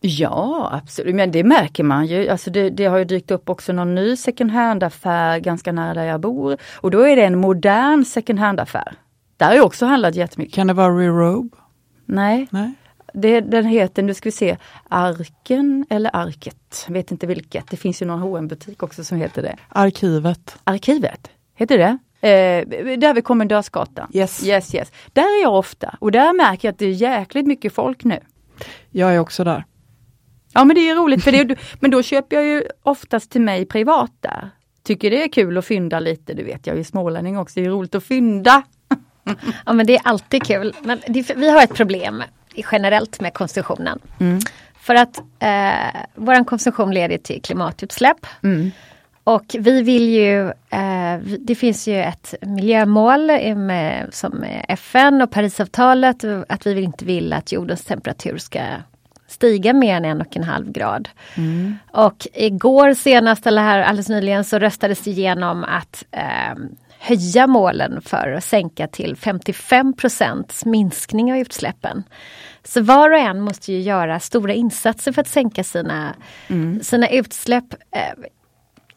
Ja 0.00 0.70
absolut, 0.72 1.14
men 1.14 1.30
det 1.30 1.44
märker 1.44 1.84
man 1.84 2.06
ju. 2.06 2.28
Alltså 2.28 2.50
det, 2.50 2.70
det 2.70 2.84
har 2.84 2.98
ju 2.98 3.04
dykt 3.04 3.30
upp 3.30 3.48
också 3.50 3.72
någon 3.72 3.94
ny 3.94 4.16
second 4.16 4.50
hand-affär 4.50 5.38
ganska 5.38 5.72
nära 5.72 5.94
där 5.94 6.04
jag 6.04 6.20
bor. 6.20 6.56
Och 6.74 6.90
då 6.90 7.00
är 7.00 7.16
det 7.16 7.24
en 7.24 7.38
modern 7.38 8.04
second 8.04 8.38
hand-affär. 8.38 8.94
Där 9.36 9.46
har 9.46 9.54
jag 9.54 9.66
också 9.66 9.86
handlat 9.86 10.14
jättemycket. 10.14 10.54
Kan 10.54 10.66
det 10.66 10.72
vara 10.72 10.98
Rerobe? 10.98 11.56
Nej, 12.06 12.48
Nej. 12.50 12.72
Det, 13.14 13.40
den 13.40 13.64
heter, 13.64 14.02
nu 14.02 14.14
ska 14.14 14.26
vi 14.26 14.32
se, 14.32 14.56
Arken 14.88 15.86
eller 15.90 16.16
Arket, 16.16 16.86
vet 16.88 17.10
inte 17.10 17.26
vilket. 17.26 17.70
Det 17.70 17.76
finns 17.76 18.02
ju 18.02 18.06
någon 18.06 18.36
hm 18.36 18.48
butik 18.48 18.82
också 18.82 19.04
som 19.04 19.18
heter 19.18 19.42
det. 19.42 19.56
Arkivet. 19.68 20.58
Arkivet, 20.64 21.30
heter 21.54 21.78
det? 21.78 21.98
Eh, 22.24 22.68
där 22.98 23.14
vid 23.14 23.24
Kommendörsgatan. 23.24 24.10
Yes. 24.12 24.46
yes, 24.46 24.74
yes. 24.74 24.92
Där 25.12 25.22
är 25.22 25.42
jag 25.42 25.54
ofta 25.54 25.96
och 25.98 26.12
där 26.12 26.32
märker 26.36 26.68
jag 26.68 26.72
att 26.72 26.78
det 26.78 26.86
är 26.86 26.90
jäkligt 26.90 27.46
mycket 27.46 27.72
folk 27.72 28.04
nu. 28.04 28.20
Jag 28.90 29.14
är 29.14 29.18
också 29.18 29.44
där. 29.44 29.64
Ja 30.54 30.64
men 30.64 30.76
det 30.76 30.90
är 30.90 30.94
roligt 30.94 31.24
för 31.24 31.32
det, 31.32 31.56
men 31.80 31.90
då 31.90 32.02
köper 32.02 32.36
jag 32.36 32.44
ju 32.44 32.64
oftast 32.82 33.30
till 33.30 33.40
mig 33.40 33.66
privat 33.66 34.12
där. 34.20 34.50
Tycker 34.82 35.10
det 35.10 35.24
är 35.24 35.28
kul 35.28 35.58
att 35.58 35.64
fynda 35.64 36.00
lite, 36.00 36.34
du 36.34 36.42
vet 36.42 36.66
jag 36.66 36.74
är 36.74 36.78
ju 36.78 36.84
smålänning 36.84 37.38
också, 37.38 37.60
det 37.60 37.66
är 37.66 37.70
roligt 37.70 37.94
att 37.94 38.04
fynda. 38.04 38.62
Ja 39.66 39.72
men 39.72 39.86
det 39.86 39.94
är 39.94 40.00
alltid 40.04 40.42
kul. 40.46 40.76
Men 40.82 41.00
det, 41.06 41.30
vi 41.36 41.50
har 41.50 41.62
ett 41.62 41.74
problem 41.74 42.22
generellt 42.72 43.20
med 43.20 43.34
konsumtionen. 43.34 43.98
För 44.74 44.94
att 44.94 45.18
eh, 45.38 46.00
vår 46.14 46.44
konsumtion 46.44 46.94
leder 46.94 47.18
till 47.18 47.42
klimatutsläpp. 47.42 48.26
Och 49.24 49.56
vi 49.58 49.82
vill 49.82 50.08
ju, 50.08 50.46
eh, 50.48 51.18
det 51.38 51.54
finns 51.54 51.88
ju 51.88 52.00
ett 52.00 52.34
miljömål 52.40 53.26
med, 53.56 54.14
som 54.14 54.44
FN 54.68 55.22
och 55.22 55.30
Parisavtalet 55.30 56.24
att 56.48 56.66
vi 56.66 56.82
inte 56.82 57.04
vill 57.04 57.32
att 57.32 57.52
jordens 57.52 57.84
temperatur 57.84 58.38
ska 58.38 58.60
stiga 59.28 59.72
mer 59.72 59.96
än 59.96 60.04
en 60.04 60.20
och 60.20 60.36
en 60.36 60.44
halv 60.44 60.72
grad. 60.72 61.08
Och 61.92 62.28
igår 62.34 62.94
senast, 62.94 63.46
eller 63.46 63.62
här 63.62 63.82
alldeles 63.82 64.08
nyligen, 64.08 64.44
så 64.44 64.58
röstades 64.58 65.00
det 65.00 65.10
igenom 65.10 65.64
att 65.64 66.04
eh, 66.10 66.54
höja 66.98 67.46
målen 67.46 68.02
för 68.02 68.32
att 68.32 68.44
sänka 68.44 68.86
till 68.86 69.16
55% 69.16 70.68
minskning 70.68 71.32
av 71.32 71.38
utsläppen. 71.38 72.02
Så 72.64 72.82
var 72.82 73.10
och 73.10 73.18
en 73.18 73.40
måste 73.40 73.72
ju 73.72 73.80
göra 73.80 74.20
stora 74.20 74.52
insatser 74.52 75.12
för 75.12 75.20
att 75.20 75.28
sänka 75.28 75.64
sina, 75.64 76.14
sina 76.82 77.08
utsläpp. 77.08 77.74
Eh, 77.90 78.24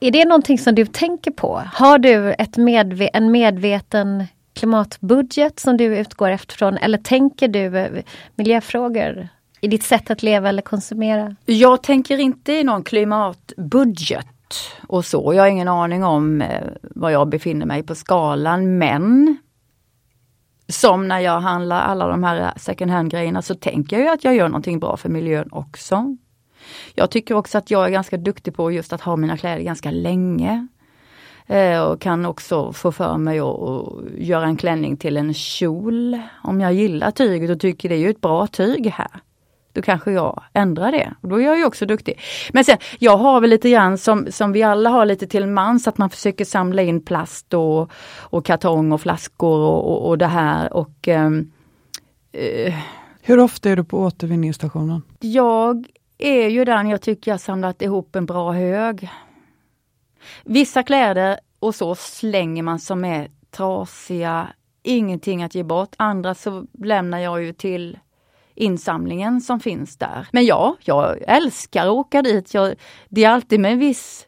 är 0.07 0.11
det 0.11 0.25
någonting 0.25 0.57
som 0.57 0.75
du 0.75 0.85
tänker 0.85 1.31
på? 1.31 1.61
Har 1.73 1.97
du 1.97 2.33
ett 2.33 2.57
medve- 2.57 3.09
en 3.13 3.31
medveten 3.31 4.23
klimatbudget 4.53 5.59
som 5.59 5.77
du 5.77 5.97
utgår 5.97 6.29
efterifrån 6.29 6.77
eller 6.77 6.97
tänker 6.97 7.47
du 7.47 8.03
miljöfrågor 8.35 9.27
i 9.61 9.67
ditt 9.67 9.83
sätt 9.83 10.11
att 10.11 10.23
leva 10.23 10.49
eller 10.49 10.61
konsumera? 10.61 11.35
Jag 11.45 11.83
tänker 11.83 12.17
inte 12.17 12.53
i 12.53 12.63
någon 12.63 12.83
klimatbudget 12.83 14.27
och 14.87 15.05
så. 15.05 15.33
Jag 15.33 15.43
har 15.43 15.47
ingen 15.47 15.67
aning 15.67 16.03
om 16.03 16.41
eh, 16.41 16.61
var 16.81 17.09
jag 17.09 17.29
befinner 17.29 17.65
mig 17.65 17.83
på 17.83 17.95
skalan 17.95 18.77
men 18.77 19.37
som 20.67 21.07
när 21.07 21.19
jag 21.19 21.39
handlar 21.39 21.81
alla 21.81 22.07
de 22.07 22.23
här 22.23 22.53
second 22.57 22.91
hand 22.91 23.11
grejerna 23.11 23.41
så 23.41 23.55
tänker 23.55 23.99
jag 23.99 24.13
att 24.13 24.23
jag 24.23 24.35
gör 24.35 24.47
någonting 24.47 24.79
bra 24.79 24.97
för 24.97 25.09
miljön 25.09 25.49
också. 25.51 26.17
Jag 26.93 27.11
tycker 27.11 27.35
också 27.35 27.57
att 27.57 27.71
jag 27.71 27.85
är 27.85 27.89
ganska 27.89 28.17
duktig 28.17 28.55
på 28.55 28.71
just 28.71 28.93
att 28.93 29.01
ha 29.01 29.15
mina 29.15 29.37
kläder 29.37 29.63
ganska 29.63 29.91
länge. 29.91 30.67
Eh, 31.47 31.81
och 31.81 32.01
kan 32.01 32.25
också 32.25 32.73
få 32.73 32.91
för 32.91 33.17
mig 33.17 33.39
att 33.39 33.93
göra 34.17 34.45
en 34.45 34.57
klänning 34.57 34.97
till 34.97 35.17
en 35.17 35.33
kjol. 35.33 36.19
Om 36.43 36.61
jag 36.61 36.73
gillar 36.73 37.11
tyget 37.11 37.49
och 37.49 37.59
tycker 37.59 37.89
det 37.89 37.95
är 37.95 38.09
ett 38.09 38.21
bra 38.21 38.47
tyg 38.47 38.87
här. 38.87 39.21
Då 39.73 39.81
kanske 39.81 40.11
jag 40.11 40.43
ändrar 40.53 40.91
det. 40.91 41.13
Och 41.21 41.29
då 41.29 41.35
är 41.35 41.45
jag 41.45 41.57
ju 41.57 41.65
också 41.65 41.85
duktig. 41.85 42.19
Men 42.53 42.65
sen, 42.65 42.77
jag 42.99 43.17
har 43.17 43.41
väl 43.41 43.49
lite 43.49 43.69
grann 43.69 43.97
som, 43.97 44.27
som 44.31 44.51
vi 44.51 44.63
alla 44.63 44.89
har 44.89 45.05
lite 45.05 45.27
till 45.27 45.47
mans, 45.47 45.87
att 45.87 45.97
man 45.97 46.09
försöker 46.09 46.45
samla 46.45 46.81
in 46.81 47.05
plast 47.05 47.53
och, 47.53 47.91
och 48.19 48.45
kartong 48.45 48.91
och 48.91 49.01
flaskor 49.01 49.59
och, 49.59 49.91
och, 49.91 50.09
och 50.09 50.17
det 50.17 50.27
här. 50.27 50.73
Och 50.73 51.07
ehm, 51.07 51.51
eh, 52.31 52.73
Hur 53.21 53.39
ofta 53.39 53.69
är 53.69 53.75
du 53.75 53.83
på 53.83 53.99
återvinningsstationen? 53.99 55.01
jag 55.19 55.85
är 56.17 56.47
ju 56.47 56.65
den 56.65 56.89
jag 56.89 57.01
tycker 57.01 57.31
jag 57.31 57.39
samlat 57.39 57.81
ihop 57.81 58.15
en 58.15 58.25
bra 58.25 58.51
hög. 58.51 59.09
Vissa 60.43 60.83
kläder 60.83 61.39
och 61.59 61.75
så 61.75 61.95
slänger 61.95 62.63
man 62.63 62.79
som 62.79 63.05
är 63.05 63.31
trasiga, 63.51 64.47
ingenting 64.83 65.43
att 65.43 65.55
ge 65.55 65.63
bort. 65.63 65.95
Andra 65.97 66.35
så 66.35 66.65
lämnar 66.83 67.19
jag 67.19 67.43
ju 67.43 67.53
till 67.53 67.99
insamlingen 68.55 69.41
som 69.41 69.59
finns 69.59 69.97
där. 69.97 70.27
Men 70.31 70.45
ja, 70.45 70.75
jag 70.79 71.17
älskar 71.27 71.85
att 71.85 71.91
åka 71.91 72.21
dit. 72.21 72.53
Jag, 72.53 72.75
det 73.09 73.23
är 73.23 73.29
alltid 73.29 73.59
med 73.59 73.71
en 73.71 73.79
viss 73.79 74.27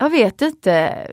jag 0.00 0.10
vet 0.10 0.42
inte. 0.42 1.06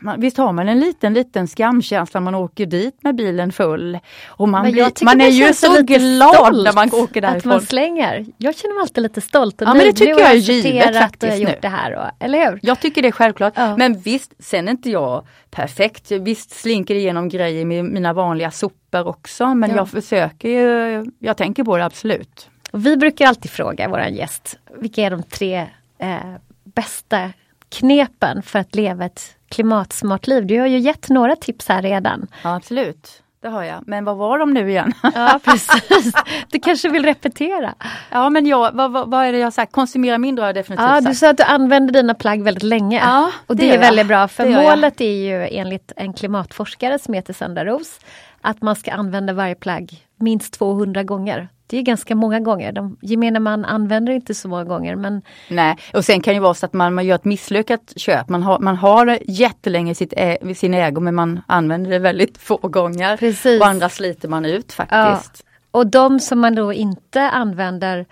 Man, 0.00 0.20
visst 0.20 0.36
har 0.36 0.52
man 0.52 0.68
en 0.68 0.80
liten, 0.80 1.14
liten 1.14 1.46
skamkänsla 1.46 2.20
när 2.20 2.24
man 2.24 2.34
åker 2.34 2.66
dit 2.66 3.02
med 3.02 3.14
bilen 3.14 3.52
full. 3.52 3.98
Och 4.26 4.48
man, 4.48 4.72
blir, 4.72 5.04
man 5.04 5.20
är 5.20 5.28
ju 5.28 5.52
så 5.52 5.82
glad 5.82 6.64
när 6.64 6.74
man 6.74 6.94
åker 6.94 7.20
därifrån. 7.20 7.36
Att 7.36 7.44
man 7.44 7.60
slänger. 7.60 8.26
Jag 8.36 8.56
känner 8.56 8.74
mig 8.74 8.82
alltid 8.82 9.02
lite 9.02 9.20
stolt 9.20 9.62
och 9.62 9.68
ja, 9.68 9.74
men 9.74 9.86
det 9.86 9.92
tycker 9.92 10.20
jag 10.20 10.30
är 10.30 10.34
givet 10.34 10.98
faktiskt 10.98 11.38
gjort 11.38 11.62
det 11.62 11.68
här. 11.68 11.96
Och, 11.96 12.24
eller 12.24 12.50
hur? 12.50 12.60
Jag 12.62 12.80
tycker 12.80 13.02
det 13.02 13.08
är 13.08 13.12
självklart. 13.12 13.52
Ja. 13.56 13.76
Men 13.76 13.98
visst, 13.98 14.32
sen 14.38 14.68
är 14.68 14.72
inte 14.72 14.90
jag 14.90 15.26
perfekt. 15.50 16.10
Visst 16.10 16.50
slinker 16.50 16.94
igenom 16.94 17.28
grejer 17.28 17.64
med 17.64 17.84
mina 17.84 18.12
vanliga 18.12 18.50
sopor 18.50 19.08
också. 19.08 19.54
Men 19.54 19.70
ja. 19.70 19.76
jag 19.76 19.90
försöker 19.90 20.48
ju, 20.48 21.04
jag 21.18 21.36
tänker 21.36 21.64
på 21.64 21.76
det 21.76 21.84
absolut. 21.84 22.48
Och 22.70 22.86
vi 22.86 22.96
brukar 22.96 23.26
alltid 23.26 23.50
fråga 23.50 23.88
våran 23.88 24.14
gäst, 24.14 24.58
vilka 24.78 25.02
är 25.02 25.10
de 25.10 25.22
tre 25.22 25.66
eh, 25.98 26.16
bästa 26.64 27.30
knepen 27.72 28.42
för 28.42 28.58
att 28.58 28.74
leva 28.74 29.04
ett 29.04 29.36
klimatsmart 29.48 30.26
liv. 30.26 30.46
Du 30.46 30.60
har 30.60 30.66
ju 30.66 30.78
gett 30.78 31.08
några 31.08 31.36
tips 31.36 31.68
här 31.68 31.82
redan. 31.82 32.26
Ja, 32.44 32.56
absolut. 32.56 33.22
Det 33.42 33.48
har 33.48 33.62
jag. 33.62 33.82
Men 33.86 34.04
vad 34.04 34.16
var 34.16 34.38
de 34.38 34.54
nu 34.54 34.70
igen? 34.70 34.92
Ja 35.14 35.40
precis. 35.44 36.12
Du 36.50 36.60
kanske 36.60 36.88
vill 36.88 37.04
repetera? 37.04 37.74
Ja 38.10 38.30
men 38.30 38.46
jag, 38.46 38.72
vad, 38.72 38.92
vad, 38.92 39.10
vad 39.10 39.24
är 39.26 39.32
det 39.32 39.38
jag 39.38 39.46
har 39.46 39.50
sagt? 39.50 39.72
Konsumera 39.72 40.18
mindre 40.18 40.42
har 40.42 40.48
jag 40.48 40.54
definitivt 40.54 40.86
ja, 40.88 40.94
sagt. 40.94 41.06
Du 41.06 41.14
sa 41.14 41.30
att 41.30 41.36
du 41.36 41.42
använder 41.42 41.92
dina 41.92 42.14
plagg 42.14 42.42
väldigt 42.42 42.62
länge. 42.62 42.98
Ja, 42.98 43.30
och 43.46 43.56
det, 43.56 43.66
det 43.66 43.74
är 43.74 43.78
väldigt 43.78 44.06
bra 44.06 44.28
för 44.28 44.48
målet 44.48 45.00
är 45.00 45.14
ju 45.14 45.48
enligt 45.48 45.92
en 45.96 46.12
klimatforskare 46.12 46.98
som 46.98 47.14
heter 47.14 47.32
Sandra 47.32 47.64
Ros 47.64 48.00
att 48.40 48.62
man 48.62 48.76
ska 48.76 48.92
använda 48.92 49.32
varje 49.32 49.54
plagg 49.54 50.06
minst 50.16 50.52
200 50.52 51.02
gånger 51.02 51.48
det 51.72 51.78
är 51.78 51.82
ganska 51.82 52.14
många 52.14 52.40
gånger. 52.40 52.72
De, 52.72 52.96
gemene 53.00 53.40
man 53.40 53.64
använder 53.64 54.12
inte 54.12 54.34
så 54.34 54.48
många 54.48 54.64
gånger. 54.64 54.96
Men... 54.96 55.22
Nej, 55.48 55.76
och 55.92 56.04
sen 56.04 56.20
kan 56.20 56.34
det 56.34 56.40
vara 56.40 56.54
så 56.54 56.66
att 56.66 56.72
man, 56.72 56.94
man 56.94 57.06
gör 57.06 57.14
ett 57.14 57.24
misslyckat 57.24 57.92
köp. 57.96 58.28
Man 58.28 58.42
har, 58.42 58.58
man 58.58 58.76
har 58.76 59.06
det 59.06 59.18
jättelänge 59.26 59.92
i 59.92 59.94
sitt 59.94 60.12
ä, 60.16 60.54
sin 60.54 60.74
ägo 60.74 61.00
men 61.00 61.14
man 61.14 61.42
använder 61.46 61.90
det 61.90 61.98
väldigt 61.98 62.38
få 62.38 62.56
gånger. 62.56 63.16
Precis. 63.16 63.60
Och 63.60 63.66
andra 63.66 63.88
sliter 63.88 64.28
man 64.28 64.44
ut 64.44 64.72
faktiskt. 64.72 65.44
Ja. 65.44 65.50
Och 65.70 65.86
de 65.86 66.20
som 66.20 66.40
man 66.40 66.54
då 66.54 66.72
inte 66.72 67.30
använder 67.30 68.06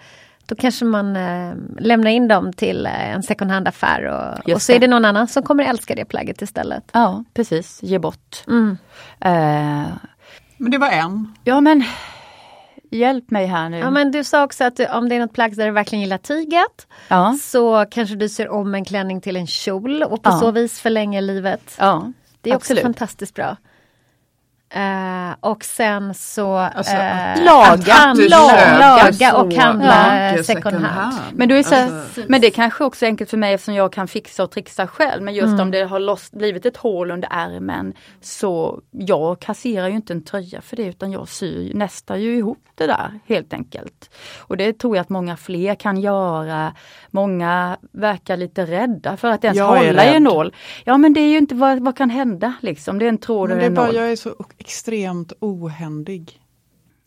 då 0.46 0.54
kanske 0.54 0.84
man 0.84 1.16
eh, 1.16 1.54
lämnar 1.78 2.10
in 2.10 2.28
dem 2.28 2.52
till 2.52 2.86
eh, 2.86 3.10
en 3.10 3.22
second 3.22 3.50
hand-affär 3.50 4.04
och, 4.04 4.54
och 4.54 4.62
så 4.62 4.72
är 4.72 4.78
det 4.78 4.86
någon 4.86 5.04
annan 5.04 5.28
som 5.28 5.42
kommer 5.42 5.64
älska 5.64 5.94
det 5.94 6.04
plagget 6.04 6.42
istället. 6.42 6.84
Ja 6.92 7.24
precis, 7.34 7.82
ge 7.82 7.98
bort. 7.98 8.44
Mm. 8.46 8.78
Eh. 9.20 9.88
Men 10.56 10.70
det 10.70 10.78
var 10.78 10.88
en. 10.88 11.34
Ja 11.44 11.60
men 11.60 11.84
Hjälp 12.90 13.30
mig 13.30 13.46
här 13.46 13.68
nu. 13.68 13.78
Ja 13.78 13.90
men 13.90 14.10
du 14.10 14.24
sa 14.24 14.44
också 14.44 14.64
att 14.64 14.80
om 14.80 15.08
det 15.08 15.14
är 15.14 15.20
något 15.20 15.32
plagg 15.32 15.56
där 15.56 15.66
du 15.66 15.72
verkligen 15.72 16.02
gillar 16.02 16.18
tyget 16.18 16.86
ja. 17.08 17.38
så 17.42 17.86
kanske 17.90 18.16
du 18.16 18.28
ser 18.28 18.48
om 18.48 18.74
en 18.74 18.84
klänning 18.84 19.20
till 19.20 19.36
en 19.36 19.46
kjol 19.46 20.02
och 20.02 20.22
på 20.22 20.30
ja. 20.30 20.38
så 20.38 20.50
vis 20.50 20.80
förlänger 20.80 21.20
livet. 21.20 21.76
Ja, 21.78 22.12
det 22.40 22.50
är 22.50 22.54
absolut. 22.54 22.78
också 22.78 22.86
fantastiskt 22.86 23.34
bra. 23.34 23.56
Uh, 24.76 25.34
och 25.40 25.64
sen 25.64 26.14
så 26.14 26.54
alltså, 26.56 26.92
uh, 26.92 27.44
laga, 27.44 27.92
handla, 27.92 28.78
laga 28.78 29.36
och 29.36 29.54
handla 29.54 30.32
ja. 30.36 30.42
second 30.42 30.76
hand. 30.76 31.16
Men, 31.32 31.48
du 31.48 31.58
är 31.58 31.62
så, 31.62 31.74
alltså, 31.74 32.20
men 32.28 32.40
det 32.40 32.46
är 32.46 32.50
kanske 32.50 32.84
också 32.84 33.06
enkelt 33.06 33.30
för 33.30 33.36
mig 33.36 33.54
eftersom 33.54 33.74
jag 33.74 33.92
kan 33.92 34.08
fixa 34.08 34.42
och 34.42 34.50
trixa 34.50 34.86
själv. 34.86 35.22
Men 35.22 35.34
just 35.34 35.46
mm. 35.46 35.60
om 35.60 35.70
det 35.70 35.84
har 35.84 36.00
lost, 36.00 36.32
blivit 36.32 36.66
ett 36.66 36.76
hål 36.76 37.10
under 37.10 37.28
ärmen 37.32 37.94
så 38.20 38.80
jag 38.90 39.40
kasserar 39.40 39.88
ju 39.88 39.94
inte 39.94 40.12
en 40.12 40.24
tröja 40.24 40.60
för 40.60 40.76
det 40.76 40.84
utan 40.84 41.12
jag 41.12 41.28
syr, 41.28 41.74
nästar 41.74 42.16
ju 42.16 42.36
ihop 42.36 42.64
det 42.74 42.86
där 42.86 43.20
helt 43.26 43.52
enkelt. 43.52 44.10
Och 44.38 44.56
det 44.56 44.78
tror 44.78 44.96
jag 44.96 45.02
att 45.02 45.08
många 45.08 45.36
fler 45.36 45.74
kan 45.74 46.00
göra. 46.00 46.74
Många 47.10 47.76
verkar 47.92 48.36
lite 48.36 48.66
rädda 48.66 49.16
för 49.16 49.28
att 49.28 49.44
ens 49.44 49.58
jag 49.58 49.66
hålla 49.66 50.04
i 50.04 50.16
en 50.16 50.22
nål. 50.22 50.54
Ja 50.84 50.96
men 50.96 51.12
det 51.12 51.20
är 51.20 51.28
ju 51.28 51.38
inte 51.38 51.54
vad, 51.54 51.80
vad 51.80 51.96
kan 51.96 52.10
hända 52.10 52.54
liksom. 52.60 52.98
Det 52.98 53.04
är 53.04 53.08
en 53.08 53.18
tråd 53.18 53.52
och 53.52 53.62
en 53.62 53.74
nål. 53.74 53.94
Jag 53.94 54.12
är 54.12 54.16
så 54.16 54.30
extremt 54.60 55.32
ohändig. 55.40 56.40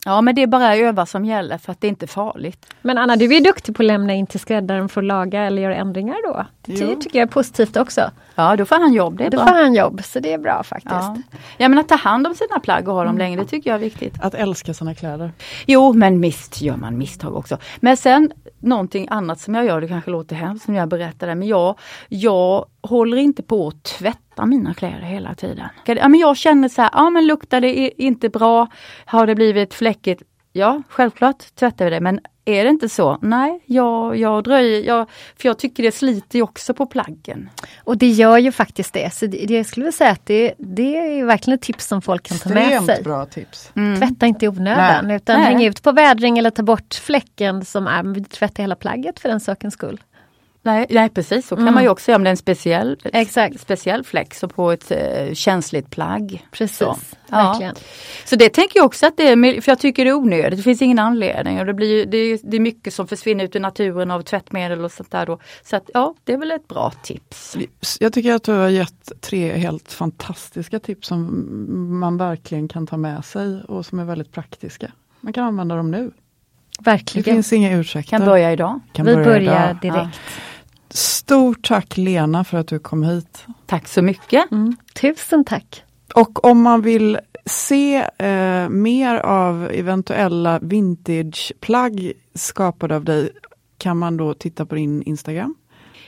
Ja 0.04 0.20
men 0.20 0.34
det 0.34 0.42
är 0.42 0.46
bara 0.46 0.76
öva 0.76 1.06
som 1.06 1.24
gäller 1.24 1.58
för 1.58 1.72
att 1.72 1.80
det 1.80 1.86
är 1.86 1.88
inte 1.88 2.06
farligt. 2.06 2.66
Men 2.82 2.98
Anna 2.98 3.16
du 3.16 3.36
är 3.36 3.40
duktig 3.40 3.76
på 3.76 3.82
att 3.82 3.86
lämna 3.86 4.14
in 4.14 4.26
till 4.26 4.40
skräddaren 4.40 4.88
för 4.88 5.00
att 5.00 5.06
laga 5.06 5.42
eller 5.42 5.62
göra 5.62 5.76
ändringar 5.76 6.16
då. 6.32 6.46
Det 6.66 6.72
jo. 6.72 7.00
tycker 7.00 7.18
jag 7.18 7.28
är 7.28 7.32
positivt 7.32 7.76
också. 7.76 8.10
Ja 8.34 8.56
då 8.56 8.64
får 8.64 8.76
han 8.76 8.92
jobb, 8.92 9.18
det 9.18 9.26
är 9.26 9.30
då 9.30 9.36
bra. 9.36 9.46
får 9.46 9.54
han 9.54 9.74
jobb, 9.74 10.04
så 10.04 10.20
det 10.20 10.32
är 10.32 10.38
bra 10.38 10.62
faktiskt. 10.62 10.94
Ja. 10.94 11.16
ja 11.56 11.68
men 11.68 11.78
att 11.78 11.88
ta 11.88 11.96
hand 11.96 12.26
om 12.26 12.34
sina 12.34 12.60
plagg 12.60 12.88
och 12.88 12.94
ha 12.94 13.04
dem 13.04 13.08
mm. 13.08 13.18
länge, 13.18 13.36
det 13.36 13.44
tycker 13.44 13.70
jag 13.70 13.74
är 13.74 13.84
viktigt. 13.84 14.14
Att 14.20 14.34
älska 14.34 14.74
sina 14.74 14.94
kläder. 14.94 15.32
Jo 15.66 15.92
men 15.92 16.20
visst 16.20 16.62
gör 16.62 16.76
man 16.76 16.98
misstag 16.98 17.36
också. 17.36 17.58
Men 17.80 17.96
sen 17.96 18.32
någonting 18.64 19.06
annat 19.10 19.40
som 19.40 19.54
jag 19.54 19.64
gör, 19.64 19.80
det 19.80 19.88
kanske 19.88 20.10
låter 20.10 20.36
hemskt 20.36 20.64
som 20.64 20.74
jag 20.74 20.88
berättar 20.88 21.26
det, 21.26 21.34
men 21.34 21.48
jag, 21.48 21.78
jag 22.08 22.66
håller 22.82 23.16
inte 23.16 23.42
på 23.42 23.68
att 23.68 23.82
tvätta 23.82 24.46
mina 24.46 24.74
kläder 24.74 25.00
hela 25.00 25.34
tiden. 25.34 25.68
Ja, 25.86 26.08
men 26.08 26.20
jag 26.20 26.36
känner 26.36 26.68
så 26.68 26.82
här, 26.82 26.90
ja 26.92 27.10
men 27.10 27.26
luktar 27.26 27.60
det 27.60 28.02
inte 28.02 28.28
bra, 28.28 28.66
har 29.04 29.26
det 29.26 29.34
blivit 29.34 29.74
fläckigt, 29.74 30.22
ja 30.52 30.82
självklart 30.88 31.54
tvättar 31.54 31.84
vi 31.84 31.90
det 31.90 32.00
men 32.00 32.20
är 32.44 32.64
det 32.64 32.70
inte 32.70 32.88
så? 32.88 33.18
Nej, 33.22 33.60
jag, 33.66 34.16
jag 34.16 34.44
dröjer, 34.44 34.82
jag, 34.82 35.08
för 35.36 35.48
jag 35.48 35.58
tycker 35.58 35.82
det 35.82 35.92
sliter 35.92 36.42
också 36.42 36.74
på 36.74 36.86
plaggen. 36.86 37.50
Och 37.84 37.98
det 37.98 38.08
gör 38.08 38.38
ju 38.38 38.52
faktiskt 38.52 38.92
det. 38.92 39.14
Så 39.14 39.26
det, 39.26 39.50
jag 39.50 39.66
skulle 39.66 39.92
säga 39.92 40.10
att 40.10 40.26
det, 40.26 40.54
det 40.58 40.96
är 40.96 41.24
verkligen 41.24 41.54
ett 41.54 41.62
tips 41.62 41.86
som 41.86 42.02
folk 42.02 42.22
kan 42.22 42.38
ta 42.38 42.48
med 42.48 42.82
sig. 42.82 43.02
bra 43.02 43.26
tips. 43.26 43.72
Mm. 43.76 44.00
Tvätta 44.00 44.26
inte 44.26 44.44
i 44.44 44.48
onödan 44.48 45.06
Nej. 45.06 45.16
utan 45.16 45.40
Nej. 45.40 45.44
häng 45.44 45.64
ut 45.64 45.82
på 45.82 45.92
vädring 45.92 46.38
eller 46.38 46.50
ta 46.50 46.62
bort 46.62 46.94
fläcken 46.94 47.64
som 47.64 47.86
är, 47.86 48.24
tvätta 48.24 48.62
hela 48.62 48.76
plagget 48.76 49.20
för 49.20 49.28
den 49.28 49.40
sakens 49.40 49.74
skull. 49.74 50.00
Nej, 50.64 50.86
nej 50.90 51.08
precis, 51.08 51.46
så 51.46 51.56
kan 51.56 51.62
mm. 51.62 51.74
man 51.74 51.82
ju 51.82 51.88
också 51.88 52.10
göra 52.10 52.16
om 52.16 52.24
det 52.24 52.28
är 52.28 52.30
en 52.30 52.36
speciell, 52.36 53.00
Exakt. 53.04 53.60
speciell 53.60 54.04
fläck 54.04 54.34
så 54.34 54.48
på 54.48 54.72
ett 54.72 54.90
eh, 54.90 55.34
känsligt 55.34 55.90
plagg. 55.90 56.46
Precis, 56.50 56.76
så. 56.78 56.96
verkligen. 57.28 57.74
Så 58.24 58.36
det 58.36 58.48
tänker 58.48 58.78
jag 58.78 58.86
också 58.86 59.06
att 59.06 59.16
det 59.16 59.28
är, 59.28 59.60
för 59.60 59.72
jag 59.72 59.78
tycker 59.78 60.04
det 60.04 60.10
är 60.10 60.14
onödigt, 60.14 60.58
det 60.58 60.62
finns 60.62 60.82
ingen 60.82 60.98
anledning. 60.98 61.60
Och 61.60 61.66
det, 61.66 61.74
blir, 61.74 62.06
det, 62.06 62.18
är, 62.18 62.38
det 62.42 62.56
är 62.56 62.60
mycket 62.60 62.94
som 62.94 63.06
försvinner 63.06 63.44
ut 63.44 63.56
i 63.56 63.58
naturen 63.58 64.10
av 64.10 64.22
tvättmedel 64.22 64.84
och 64.84 64.92
sånt 64.92 65.10
där. 65.10 65.26
Då. 65.26 65.38
Så 65.62 65.76
att 65.76 65.90
ja, 65.94 66.14
det 66.24 66.32
är 66.32 66.38
väl 66.38 66.50
ett 66.50 66.68
bra 66.68 66.92
tips. 67.02 67.56
Jag 68.00 68.12
tycker 68.12 68.32
att 68.32 68.44
du 68.44 68.52
har 68.52 68.68
gett 68.68 69.12
tre 69.20 69.56
helt 69.56 69.92
fantastiska 69.92 70.80
tips 70.80 71.08
som 71.08 71.98
man 72.00 72.16
verkligen 72.16 72.68
kan 72.68 72.86
ta 72.86 72.96
med 72.96 73.24
sig 73.24 73.62
och 73.62 73.86
som 73.86 73.98
är 73.98 74.04
väldigt 74.04 74.32
praktiska. 74.32 74.92
Man 75.20 75.32
kan 75.32 75.44
använda 75.44 75.76
dem 75.76 75.90
nu. 75.90 76.10
Verkligen. 76.80 77.24
Det 77.24 77.30
finns 77.30 77.52
inga 77.52 77.76
ursäkter. 77.76 78.18
Kan 78.18 78.26
börja 78.26 78.52
idag. 78.52 78.80
Kan 78.92 79.06
Vi 79.06 79.12
börja, 79.14 79.24
börjar 79.24 79.40
idag. 79.40 79.78
direkt. 79.82 80.20
Ja. 80.26 80.44
Stort 80.94 81.68
tack 81.68 81.96
Lena 81.96 82.44
för 82.44 82.58
att 82.58 82.66
du 82.66 82.78
kom 82.78 83.02
hit. 83.02 83.46
Tack 83.66 83.88
så 83.88 84.02
mycket. 84.02 84.52
Mm. 84.52 84.76
Tusen 85.00 85.44
tack. 85.44 85.82
Och 86.14 86.44
om 86.44 86.62
man 86.62 86.82
vill 86.82 87.18
se 87.46 87.96
eh, 88.18 88.68
mer 88.68 89.16
av 89.16 89.70
eventuella 89.72 90.58
vintageplagg 90.58 92.12
skapade 92.34 92.96
av 92.96 93.04
dig 93.04 93.30
kan 93.78 93.98
man 93.98 94.16
då 94.16 94.34
titta 94.34 94.66
på 94.66 94.74
din 94.74 95.02
Instagram? 95.02 95.54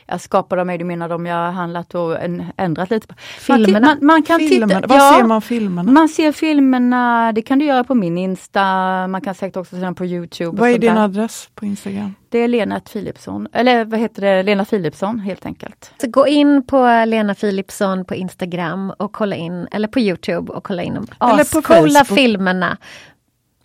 Jag 0.06 0.20
skapar 0.20 0.56
dem, 0.56 0.78
du 0.78 0.84
menar 0.84 1.08
de 1.08 1.26
jag 1.26 1.36
har 1.36 1.50
handlat 1.50 1.94
och 1.94 2.16
ändrat 2.56 2.90
lite 2.90 3.06
på. 3.06 3.14
Filmerna? 3.38 3.86
Man, 3.86 4.06
man 4.06 4.22
kan 4.22 4.38
filmerna. 4.38 4.74
Titta, 4.74 4.86
Var 4.86 4.96
ja, 4.96 5.14
ser 5.18 5.24
man 5.24 5.42
filmerna? 5.42 5.92
Man 5.92 6.08
ser 6.08 6.32
filmerna, 6.32 7.32
det 7.32 7.42
kan 7.42 7.58
du 7.58 7.64
göra 7.64 7.84
på 7.84 7.94
min 7.94 8.18
Insta, 8.18 8.62
man 9.06 9.20
kan 9.20 9.34
säkert 9.34 9.56
också 9.56 9.76
se 9.76 9.82
dem 9.82 9.94
på 9.94 10.04
Youtube. 10.04 10.60
Vad 10.60 10.70
är 10.70 10.78
din 10.78 10.94
där. 10.94 11.04
adress 11.04 11.48
på 11.54 11.66
Instagram? 11.66 12.14
Det 12.28 12.38
är 12.38 12.48
Lena 12.48 12.80
Philipsson, 12.80 13.48
eller 13.52 13.84
vad 13.84 14.00
heter 14.00 14.22
det, 14.22 14.42
Lena 14.42 14.64
Philipsson 14.64 15.18
helt 15.18 15.46
enkelt. 15.46 15.92
Så 16.00 16.10
gå 16.10 16.26
in 16.26 16.66
på 16.66 17.04
Lena 17.06 17.34
Philipsson 17.34 18.04
på 18.04 18.14
Instagram 18.14 18.92
och 18.98 19.12
kolla 19.12 19.36
in, 19.36 19.68
eller 19.70 19.88
på 19.88 20.00
Youtube 20.00 20.52
och 20.52 20.64
kolla 20.64 20.82
in 20.82 20.94
de 20.94 21.06
ascoola 21.18 22.04
filmerna 22.04 22.76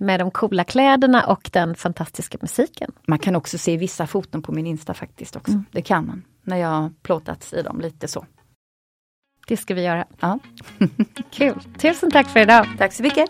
med 0.01 0.19
de 0.19 0.31
coola 0.31 0.63
kläderna 0.63 1.23
och 1.27 1.49
den 1.53 1.75
fantastiska 1.75 2.37
musiken. 2.41 2.91
Man 3.07 3.19
kan 3.19 3.35
också 3.35 3.57
se 3.57 3.77
vissa 3.77 4.07
foton 4.07 4.41
på 4.41 4.51
min 4.51 4.67
Insta 4.67 4.93
faktiskt 4.93 5.35
också. 5.35 5.51
Mm. 5.51 5.65
Det 5.71 5.81
kan 5.81 6.07
man, 6.07 6.23
när 6.43 6.57
jag 6.57 6.91
plåtats 7.01 7.53
i 7.53 7.61
dem 7.61 7.81
lite 7.81 8.07
så. 8.07 8.25
Det 9.47 9.57
ska 9.57 9.73
vi 9.73 9.83
göra. 9.83 10.05
Ja. 10.19 10.39
Kul! 11.31 11.59
Tusen 11.77 12.11
tack 12.11 12.27
för 12.27 12.39
idag! 12.39 12.67
Tack 12.77 12.93
så 12.93 13.03
mycket! 13.03 13.29